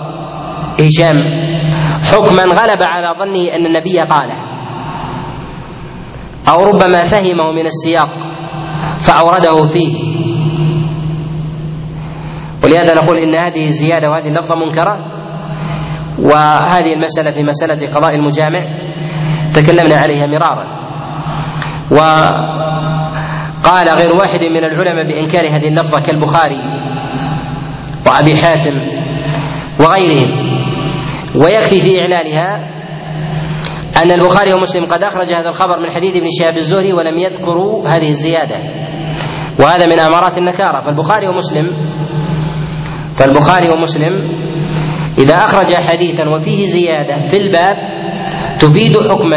هشام 0.81 1.17
حكما 2.13 2.43
غلب 2.43 2.83
على 2.83 3.15
ظنه 3.19 3.55
أن 3.55 3.67
النبي 3.67 3.99
قاله. 3.99 4.55
أو 6.49 6.59
ربما 6.65 7.05
فهمه 7.05 7.53
من 7.57 7.67
السياق 7.67 8.09
فأورده 9.01 9.65
فيه. 9.65 10.15
ولهذا 12.65 12.95
نقول 12.95 13.19
إن 13.19 13.35
هذه 13.35 13.67
الزيادة 13.67 14.11
وهذه 14.11 14.29
اللفظة 14.29 14.55
منكرة. 14.57 14.99
وهذه 16.19 16.93
المسألة 16.93 17.31
في 17.31 17.43
مسألة 17.43 17.95
قضاء 17.95 18.15
المجامع. 18.15 18.61
تكلمنا 19.55 19.97
عليها 19.97 20.27
مرارا. 20.27 20.67
وقال 21.91 22.29
غير 23.89 24.13
واحد 24.13 24.45
من 24.45 24.65
العلماء 24.65 25.07
بإنكار 25.07 25.43
هذه 25.43 25.69
اللفظة 25.69 26.01
كالبخاري 26.01 26.61
وأبي 28.07 28.37
حاتم 28.37 28.75
وغيرهم. 29.81 30.44
ويكفي 31.35 31.81
في 31.81 32.01
إعلانها 32.01 32.71
أن 34.05 34.13
البخاري 34.13 34.53
ومسلم 34.53 34.85
قد 34.85 35.03
أخرج 35.03 35.33
هذا 35.33 35.49
الخبر 35.49 35.81
من 35.81 35.91
حديث 35.91 36.11
ابن 36.11 36.27
شهاب 36.41 36.57
الزهري 36.57 36.93
ولم 36.93 37.19
يذكروا 37.19 37.89
هذه 37.89 38.09
الزيادة. 38.09 38.59
وهذا 39.61 39.87
من 39.87 39.99
أمارات 39.99 40.39
النكارة. 40.39 40.81
فالبخاري 40.81 41.29
ومسلم 41.29 41.67
فالبخاري 43.15 43.71
ومسلم 43.71 44.13
إذا 45.19 45.35
أخرج 45.35 45.75
حديثا 45.75 46.25
وفيه 46.29 46.67
زيادة 46.67 47.27
في 47.27 47.37
الباب 47.37 47.77
تفيد 48.59 48.97
حكما 49.11 49.37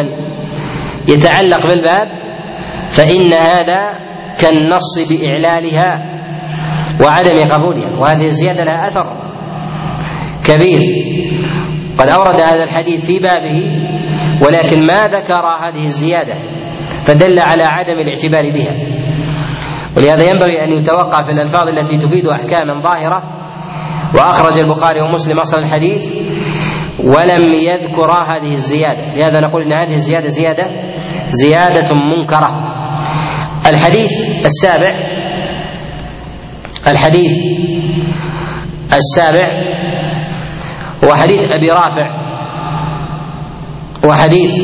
يتعلق 1.07 1.67
بالباب 1.67 2.07
فإن 2.89 3.33
هذا 3.33 3.99
كالنص 4.39 5.09
بإعلالها 5.09 6.17
وعدم 7.01 7.51
قبولها. 7.51 7.99
وهذه 7.99 8.27
الزيادة 8.27 8.63
لها 8.63 8.87
أثر 8.87 9.17
كبير. 10.45 10.81
قد 11.97 12.09
أورد 12.09 12.41
هذا 12.41 12.63
الحديث 12.63 13.05
في 13.05 13.19
بابه 13.19 13.87
ولكن 14.45 14.85
ما 14.85 15.03
ذكر 15.03 15.45
هذه 15.61 15.83
الزيادة 15.83 16.33
فدل 17.05 17.39
على 17.39 17.63
عدم 17.63 17.99
الاعتبار 17.99 18.51
بها. 18.53 18.73
ولهذا 19.97 20.23
ينبغي 20.23 20.63
أن 20.63 20.71
يتوقع 20.71 21.23
في 21.23 21.31
الألفاظ 21.31 21.63
التي 21.63 21.97
تفيد 21.97 22.25
أحكاما 22.25 22.83
ظاهرة 22.83 23.23
وأخرج 24.15 24.59
البخاري 24.59 25.01
ومسلم 25.01 25.39
أصل 25.39 25.57
الحديث 25.57 26.11
ولم 26.99 27.53
يذكرا 27.53 28.23
هذه 28.23 28.53
الزيادة. 28.53 29.15
لهذا 29.15 29.39
نقول 29.39 29.63
أن 29.63 29.73
هذه 29.73 29.93
الزيادة 29.93 30.27
زيادة 30.27 30.67
زيادة 31.29 31.93
منكرة. 31.93 32.77
الحديث 33.69 34.11
السابع 34.45 34.91
الحديث 36.87 37.33
السابع 38.93 39.51
هو 41.03 41.15
حديث 41.15 41.41
أبي 41.51 41.71
رافع. 41.71 42.27
وحديث 44.03 44.55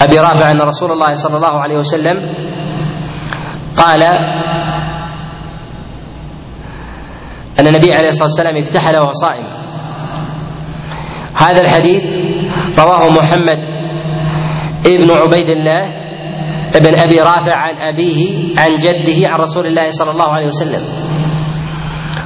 أبي 0.00 0.18
رافع 0.18 0.50
أن 0.50 0.60
رسول 0.60 0.92
الله 0.92 1.12
صلى 1.12 1.36
الله 1.36 1.60
عليه 1.62 1.76
وسلم 1.76 2.16
قال 3.76 4.02
أن 7.60 7.66
النبي 7.66 7.92
عليه 7.94 8.08
الصلاة 8.08 8.28
والسلام 8.28 8.56
اكتحل 8.56 8.96
وهو 8.96 9.10
صائم. 9.10 9.46
هذا 11.34 11.60
الحديث 11.60 12.16
رواه 12.78 13.08
محمد 13.08 13.58
ابن 14.86 15.10
عبيد 15.10 15.48
الله 15.50 15.82
ابن 16.76 17.00
أبي 17.00 17.20
رافع 17.20 17.56
عن 17.56 17.74
أبيه 17.94 18.54
عن 18.58 18.68
جده 18.76 19.28
عن 19.28 19.38
رسول 19.40 19.66
الله 19.66 19.90
صلى 19.90 20.10
الله 20.10 20.28
عليه 20.34 20.46
وسلم. 20.46 20.82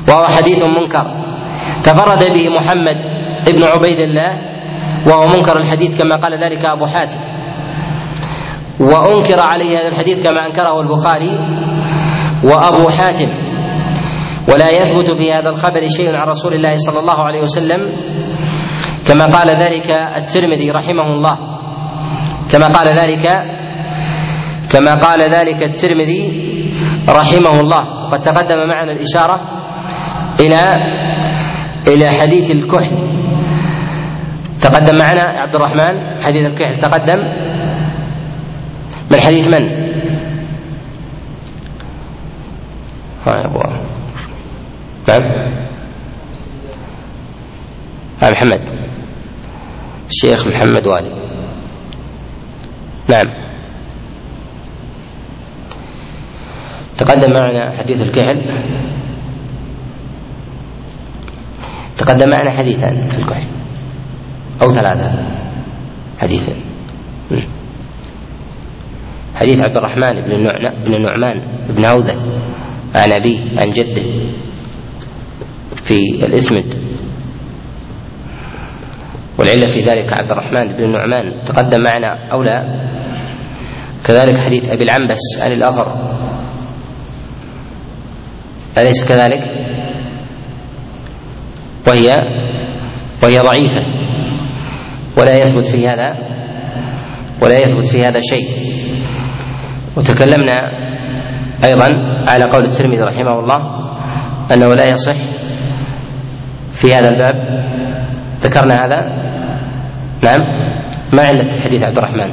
وهو 0.09 0.25
حديث 0.25 0.59
منكر. 0.65 1.22
تفرد 1.85 2.33
به 2.35 2.49
محمد 2.49 2.97
ابن 3.49 3.65
عبيد 3.65 4.01
الله 4.01 4.39
وهو 5.07 5.27
منكر 5.27 5.57
الحديث 5.59 5.99
كما 5.99 6.17
قال 6.17 6.33
ذلك 6.33 6.65
أبو 6.67 6.87
حاتم. 6.87 7.21
وأنكر 8.81 9.41
عليه 9.41 9.79
هذا 9.79 9.89
الحديث 9.89 10.27
كما 10.27 10.47
أنكره 10.47 10.81
البخاري 10.81 11.39
وأبو 12.45 12.89
حاتم. 12.89 13.29
ولا 14.49 14.71
يثبت 14.71 15.07
في 15.19 15.33
هذا 15.33 15.49
الخبر 15.49 15.87
شيء 15.97 16.17
عن 16.17 16.29
رسول 16.29 16.55
الله 16.55 16.75
صلى 16.77 16.99
الله 17.01 17.19
عليه 17.25 17.41
وسلم 17.41 17.81
كما 19.09 19.25
قال 19.25 19.49
ذلك 19.49 19.91
الترمذي 20.17 20.71
رحمه 20.71 21.07
الله. 21.13 21.39
كما 22.53 22.67
قال 22.67 22.89
ذلك 22.99 23.27
كما 24.73 24.95
قال 24.95 25.21
ذلك 25.21 25.65
الترمذي 25.65 26.23
رحمه 27.09 27.61
الله. 27.61 27.83
وقد 28.07 28.21
تقدم 28.21 28.69
معنا 28.69 28.93
الإشارة 28.93 29.41
إلى 30.41 30.63
إلى 31.89 32.11
حديث 32.11 32.51
الكحل. 32.51 32.97
تقدم 34.61 34.99
معنا 34.99 35.23
عبد 35.23 35.55
الرحمن 35.55 36.23
حديث 36.23 36.47
الكحل. 36.47 36.77
تقدم. 36.77 37.21
من 39.13 39.21
حديث 39.21 39.49
من؟ 39.49 39.65
ها 43.27 43.37
يا 43.37 43.47
أبو. 43.47 43.59
نعم. 45.09 45.23
محمد. 48.23 48.61
الشيخ 50.11 50.47
محمد 50.49 50.87
والي. 50.87 51.13
نعم. 53.11 53.27
تقدم 56.99 57.33
معنا 57.33 57.77
حديث 57.79 58.03
الكحل. 58.03 58.43
تقدم 62.03 62.31
معنا 62.31 62.51
حديثان 62.51 63.11
في 63.11 63.19
الكحل 63.19 63.47
أو 64.63 64.71
ثلاثة 64.71 65.13
حديثا. 66.19 66.53
حديث 69.35 69.65
عبد 69.65 69.77
الرحمن 69.77 70.15
بن 70.23 70.47
بن 70.85 70.95
النعمان 70.95 71.43
بن 71.69 71.85
هوذة 71.87 72.15
عن 72.95 73.13
أبيه 73.13 73.61
عن 73.61 73.71
جده 73.71 74.03
في 75.83 76.27
الإسمد 76.27 76.75
والعلة 79.39 79.67
في 79.67 79.81
ذلك 79.81 80.13
عبد 80.13 80.31
الرحمن 80.31 80.73
بن 80.73 80.85
النعمان 80.85 81.41
تقدم 81.47 81.83
معنا 81.83 82.33
أو 82.33 82.43
لا؟ 82.43 82.83
كذلك 84.05 84.39
حديث 84.39 84.69
أبي 84.69 84.85
العنبس 84.85 85.21
عن 85.41 85.53
الأغر 85.53 85.87
أليس 88.79 89.09
كذلك؟ 89.09 89.62
وهي 91.87 92.09
وهي 93.23 93.39
ضعيفة. 93.39 93.85
ولا 95.19 95.43
يثبت 95.43 95.67
في 95.67 95.89
هذا 95.89 96.17
ولا 97.43 97.59
يثبت 97.59 97.87
في 97.87 98.03
هذا 98.05 98.21
شيء. 98.21 98.49
وتكلمنا 99.97 100.73
أيضا 101.65 101.89
على 102.29 102.45
قول 102.45 102.65
الترمذي 102.65 103.01
رحمه 103.01 103.39
الله 103.39 103.61
أنه 104.55 104.67
لا 104.67 104.85
يصح 104.87 105.17
في 106.73 106.95
هذا 106.95 107.09
الباب. 107.09 107.37
ذكرنا 108.41 108.87
هذا؟ 108.87 109.01
نعم. 110.25 110.41
ما 111.13 111.23
علة 111.23 111.61
حديث 111.61 111.83
عبد 111.83 111.99
الرحمن؟ 111.99 112.31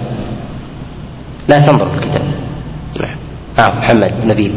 لا 1.50 1.60
تنظر 1.60 1.90
في 1.90 1.96
الكتاب. 1.96 2.26
نعم. 3.02 3.18
آه 3.60 3.80
محمد 3.80 4.26
نبيل. 4.26 4.52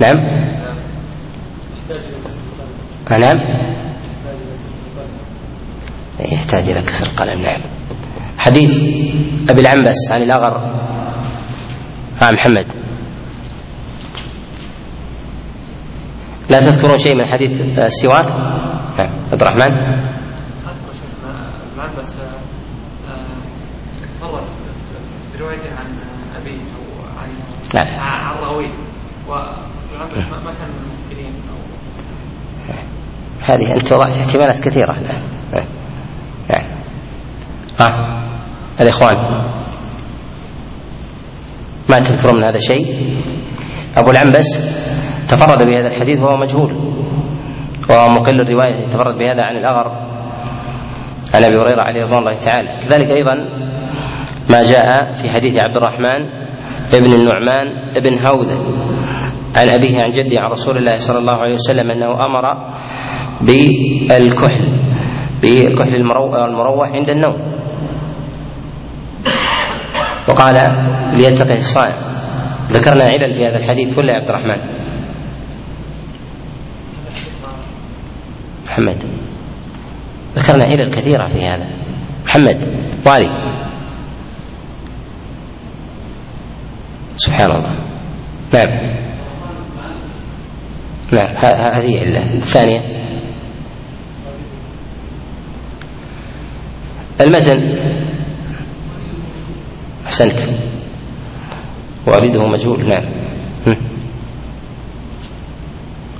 نعم. 0.00 0.16
نعم. 3.10 3.36
يحتاج 6.32 6.68
إلى 6.70 6.82
كسر 6.82 7.06
القلم 7.06 7.42
نعم. 7.42 7.60
حديث 8.38 8.84
أبي 9.50 9.60
العنبس 9.60 9.96
عن 10.12 10.22
الأغر. 10.22 10.58
ها 12.22 12.30
محمد. 12.32 12.66
لا 16.50 16.58
تذكرون 16.60 16.98
شيء 16.98 17.14
من 17.14 17.26
حديث 17.26 17.60
السواك؟ 17.60 18.24
نعم 18.98 19.10
عبد 19.32 19.42
الرحمن. 19.42 19.72
شيخنا 20.92 21.52
العنبس 21.74 22.18
تفرد 24.20 24.46
بروايته 25.34 25.70
عن 25.70 25.96
أبيه 26.36 26.60
أو 26.60 27.06
عن. 27.18 27.30
عن 27.98 28.36
راويه 28.36 28.72
والعنبس 29.28 30.16
ما- 30.32 30.40
ما 30.44 30.54
كان 30.54 30.68
من 30.68 30.76
المسكرين 30.84 31.34
أو 31.34 31.58
هذه 33.40 33.74
أنت 33.74 33.92
وضعت 33.92 34.16
احتمالات 34.16 34.60
كثيرة 34.60 34.92
الآن. 34.92 35.22
نعم 35.52 36.64
ها؟ 37.80 37.92
الإخوان. 38.80 39.16
ما 41.90 41.98
تذكرون 41.98 42.36
من 42.36 42.44
هذا 42.44 42.58
شيء؟ 42.58 43.16
أبو 43.96 44.10
العنبس 44.10 44.46
تفرد 45.30 45.66
بهذا 45.66 45.86
الحديث 45.86 46.20
وهو 46.20 46.36
مجهول. 46.36 46.72
وهو 47.90 48.08
مقل 48.08 48.40
الرواية 48.40 48.88
تفرد 48.88 49.18
بهذا 49.18 49.42
عن 49.42 49.56
الأغر 49.56 49.88
عن 51.34 51.44
أبي 51.44 51.56
هريرة 51.56 51.82
عليه 51.82 52.02
رضوان 52.02 52.18
الله 52.18 52.34
تعالى. 52.34 52.68
كذلك 52.88 53.06
أيضا 53.06 53.34
ما 54.50 54.62
جاء 54.62 55.12
في 55.12 55.30
حديث 55.30 55.64
عبد 55.64 55.76
الرحمن 55.76 56.48
ابن 56.94 57.12
النعمان 57.14 57.66
ابن 57.96 58.26
هوذة 58.26 58.58
عن 59.56 59.68
أبيه 59.68 59.94
عن 60.04 60.10
جده 60.10 60.40
عن 60.40 60.50
رسول 60.50 60.76
الله 60.76 60.96
صلى 60.96 61.18
الله 61.18 61.36
عليه 61.36 61.54
وسلم 61.54 61.90
أنه 61.90 62.06
أمر 62.06 62.72
بالكحل 63.40 64.68
بالكحل 65.42 65.94
المرو- 65.94 66.34
المروح 66.34 66.88
عند 66.88 67.08
النوم. 67.10 67.36
وقال 70.28 70.54
ليتقه 71.16 71.56
الصائم. 71.56 71.94
ذكرنا 72.70 73.04
علل 73.04 73.34
في 73.34 73.46
هذا 73.46 73.56
الحديث 73.56 73.96
كله 73.96 74.12
يا 74.12 74.16
عبد 74.20 74.28
الرحمن؟ 74.28 74.60
محمد. 78.66 78.98
ذكرنا 80.36 80.64
علل 80.64 80.90
كثيرة 80.90 81.24
في 81.26 81.38
هذا. 81.46 81.68
محمد 82.24 82.56
والي 83.06 83.28
سبحان 87.16 87.50
الله. 87.50 87.74
نعم. 88.54 88.68
نعم 91.12 91.36
هذه 91.74 92.02
الثانية. 92.36 92.98
المتن 97.20 97.58
أحسنت. 100.06 100.38
وأريده 102.06 102.46
مجهول. 102.46 102.88
نعم. 102.88 103.04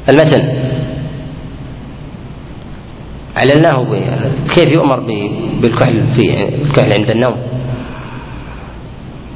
المتن 0.09 0.43
عللناه 3.37 3.85
كيف 4.55 4.73
يؤمر 4.73 5.01
بالكحل 5.63 6.07
في 6.07 6.45
الكحل 6.63 6.93
عند 6.93 7.11
النوم. 7.11 7.39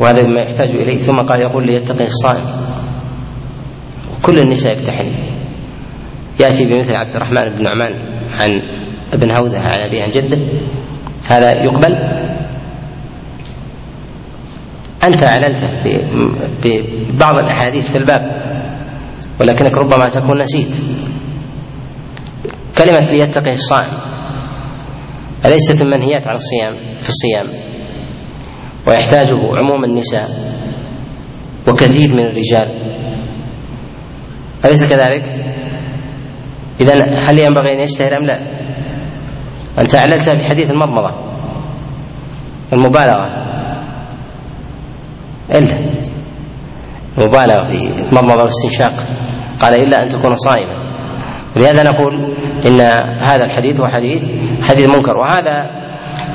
وهذا 0.01 0.27
مما 0.27 0.41
يحتاج 0.41 0.71
إليه. 0.71 0.99
ثم 0.99 1.17
قال 1.17 1.41
يقول 1.41 1.67
ليتقي 1.67 2.05
الصائم. 2.05 2.45
كل 4.23 4.39
النساء 4.39 4.73
يكتحل 4.73 5.13
يأتي 6.41 6.65
بمثل 6.65 6.95
عبد 6.95 7.17
الرحمن 7.17 7.49
بن 7.57 7.63
نعمان 7.63 7.93
عن 8.41 8.51
ابن 9.13 9.31
هوذة 9.31 9.59
عن 9.59 9.81
أبي 9.81 10.03
عن 10.03 10.11
جده. 10.11 10.39
هذا 11.31 11.53
يقبل 11.65 11.95
أنت 15.05 15.25
عللته 15.25 15.67
ب- 15.85 16.65
ببعض 16.65 17.35
الأحاديث 17.35 17.91
في 17.93 17.99
الباب 17.99 18.43
ولكنك 19.41 19.75
ربما 19.79 20.09
تكون 20.09 20.39
نسيت 20.43 20.75
كلمة 22.79 23.01
ليتقي 23.13 23.53
الصائم 23.53 23.93
أليست 25.47 25.83
من 25.83 25.91
منهيات 25.91 26.29
عن 26.29 26.35
الصيام 26.35 26.75
في 27.03 27.09
الصيام 27.09 27.47
ويحتاجه 28.89 29.37
عموم 29.59 29.85
النساء 29.85 30.29
وكثير 31.69 32.11
من 32.11 32.19
الرجال 32.21 32.69
أليس 34.65 34.85
كذلك؟ 34.91 35.25
إذا 36.81 36.95
هل 37.19 37.39
ينبغي 37.47 37.73
أن 37.73 37.81
يشتهر 37.81 38.17
أم 38.17 38.27
لا؟ 38.27 38.62
أنت 39.79 39.95
أعلنت 39.95 40.23
في 40.23 40.45
حديث 40.45 40.71
المضمضة 40.71 41.15
المبالغة. 42.73 43.27
إلا 45.51 45.93
المبالغة 47.19 47.69
في 47.69 48.09
المضمضة 48.11 48.37
والاستنشاق. 48.37 48.93
قال 49.61 49.75
إلا 49.75 50.03
أن 50.03 50.09
تكون 50.09 50.35
صائما. 50.35 50.83
ولهذا 51.57 51.83
نقول 51.83 52.15
إن 52.67 52.81
هذا 53.21 53.45
الحديث 53.45 53.81
هو 53.81 53.87
حديث 53.87 54.29
حديث 54.63 54.89
منكر. 54.89 55.17
وهذا 55.17 55.71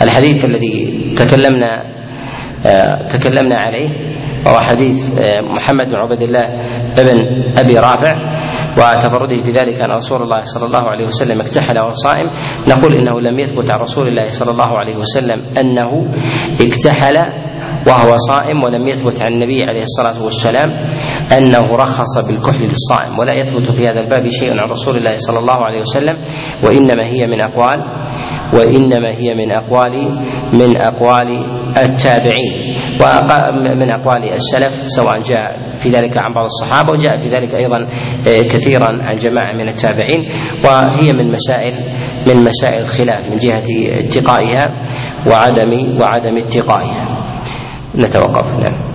الحديث 0.02 0.46
الذي 0.46 1.14
تكلمنا 1.18 1.98
آه، 2.66 3.08
تكلمنا 3.08 3.56
عليه 3.56 3.90
وهو 4.46 4.60
حديث 4.60 5.12
آه، 5.12 5.42
محمد 5.42 5.86
بن 5.86 5.96
عبد 5.96 6.22
الله 6.22 6.46
ابن 7.02 7.20
أبي 7.58 7.80
رافع. 7.80 8.14
وتفرده 8.78 9.42
في 9.44 9.52
ذلك 9.52 9.82
أن 9.82 9.92
رسول 9.92 10.22
الله 10.22 10.42
صلى 10.42 10.66
الله 10.66 10.90
عليه 10.90 11.06
وسلم 11.06 11.42
اكتحل 11.42 11.80
وهو 11.80 11.92
صائم 11.92 12.28
نقول 12.68 12.94
إنه 12.94 13.22
لم 13.22 13.40
يثبت 13.40 13.72
عن 13.72 13.80
رسول 13.80 14.08
الله 14.08 14.28
صلى 14.30 14.52
الله 14.52 14.78
عليه 14.78 14.96
وسلم 14.98 15.40
أنه 15.60 15.92
اكتحل 16.62 17.18
وهو 17.88 18.16
صائم 18.16 18.64
ولم 18.64 18.88
يثبت 18.88 19.22
عن 19.22 19.34
النبي 19.34 19.64
عليه 19.64 19.82
الصلاة 19.82 20.24
والسلام 20.24 20.70
أنه 21.38 21.76
رخص 21.76 22.28
بالكحل 22.28 22.64
للصائم 22.66 23.20
ولا 23.20 23.34
يثبت 23.34 23.72
في 23.72 23.84
هذا 23.88 24.00
الباب 24.00 24.28
شيء 24.30 24.52
عن 24.52 24.70
رسول 24.70 24.98
الله 24.98 25.16
صلى 25.18 25.40
الله 25.40 25.66
عليه 25.66 25.80
وسلم 25.80 26.16
وإنما 26.64 27.06
هي 27.06 27.28
من 27.28 27.42
أقوال 27.42 27.80
وإنما 28.54 29.12
هي 29.12 29.34
من 29.36 29.52
أقوال 29.52 29.92
من 30.54 30.78
أقوال 30.78 31.28
التابعين 31.78 32.76
ومن 33.02 33.92
أقوال 33.92 34.24
السلف 34.34 34.74
سواء 34.88 35.22
جاء 35.22 35.67
في 35.88 35.94
ذلك 35.94 36.18
عن 36.18 36.34
بعض 36.34 36.46
الصحابة 36.46 36.92
وجاء 36.92 37.20
في 37.20 37.30
ذلك 37.30 37.54
أيضا 37.56 37.78
آه، 38.28 38.48
كثيرا 38.52 38.88
عن 39.04 39.16
جماعة 39.16 39.54
من 39.54 39.68
التابعين 39.70 40.26
وهي 40.66 41.14
من 41.14 41.32
مسائل 41.32 41.74
من 42.28 42.44
مسائل 42.44 42.82
الخلاف 42.82 43.30
من 43.32 43.38
جهة 43.38 43.64
اتقائها 44.06 44.66
وعدم 45.32 46.02
وعدم 46.02 46.38
اتقائها. 46.38 47.18
نتوقف. 47.96 48.60
نعم. 48.60 48.87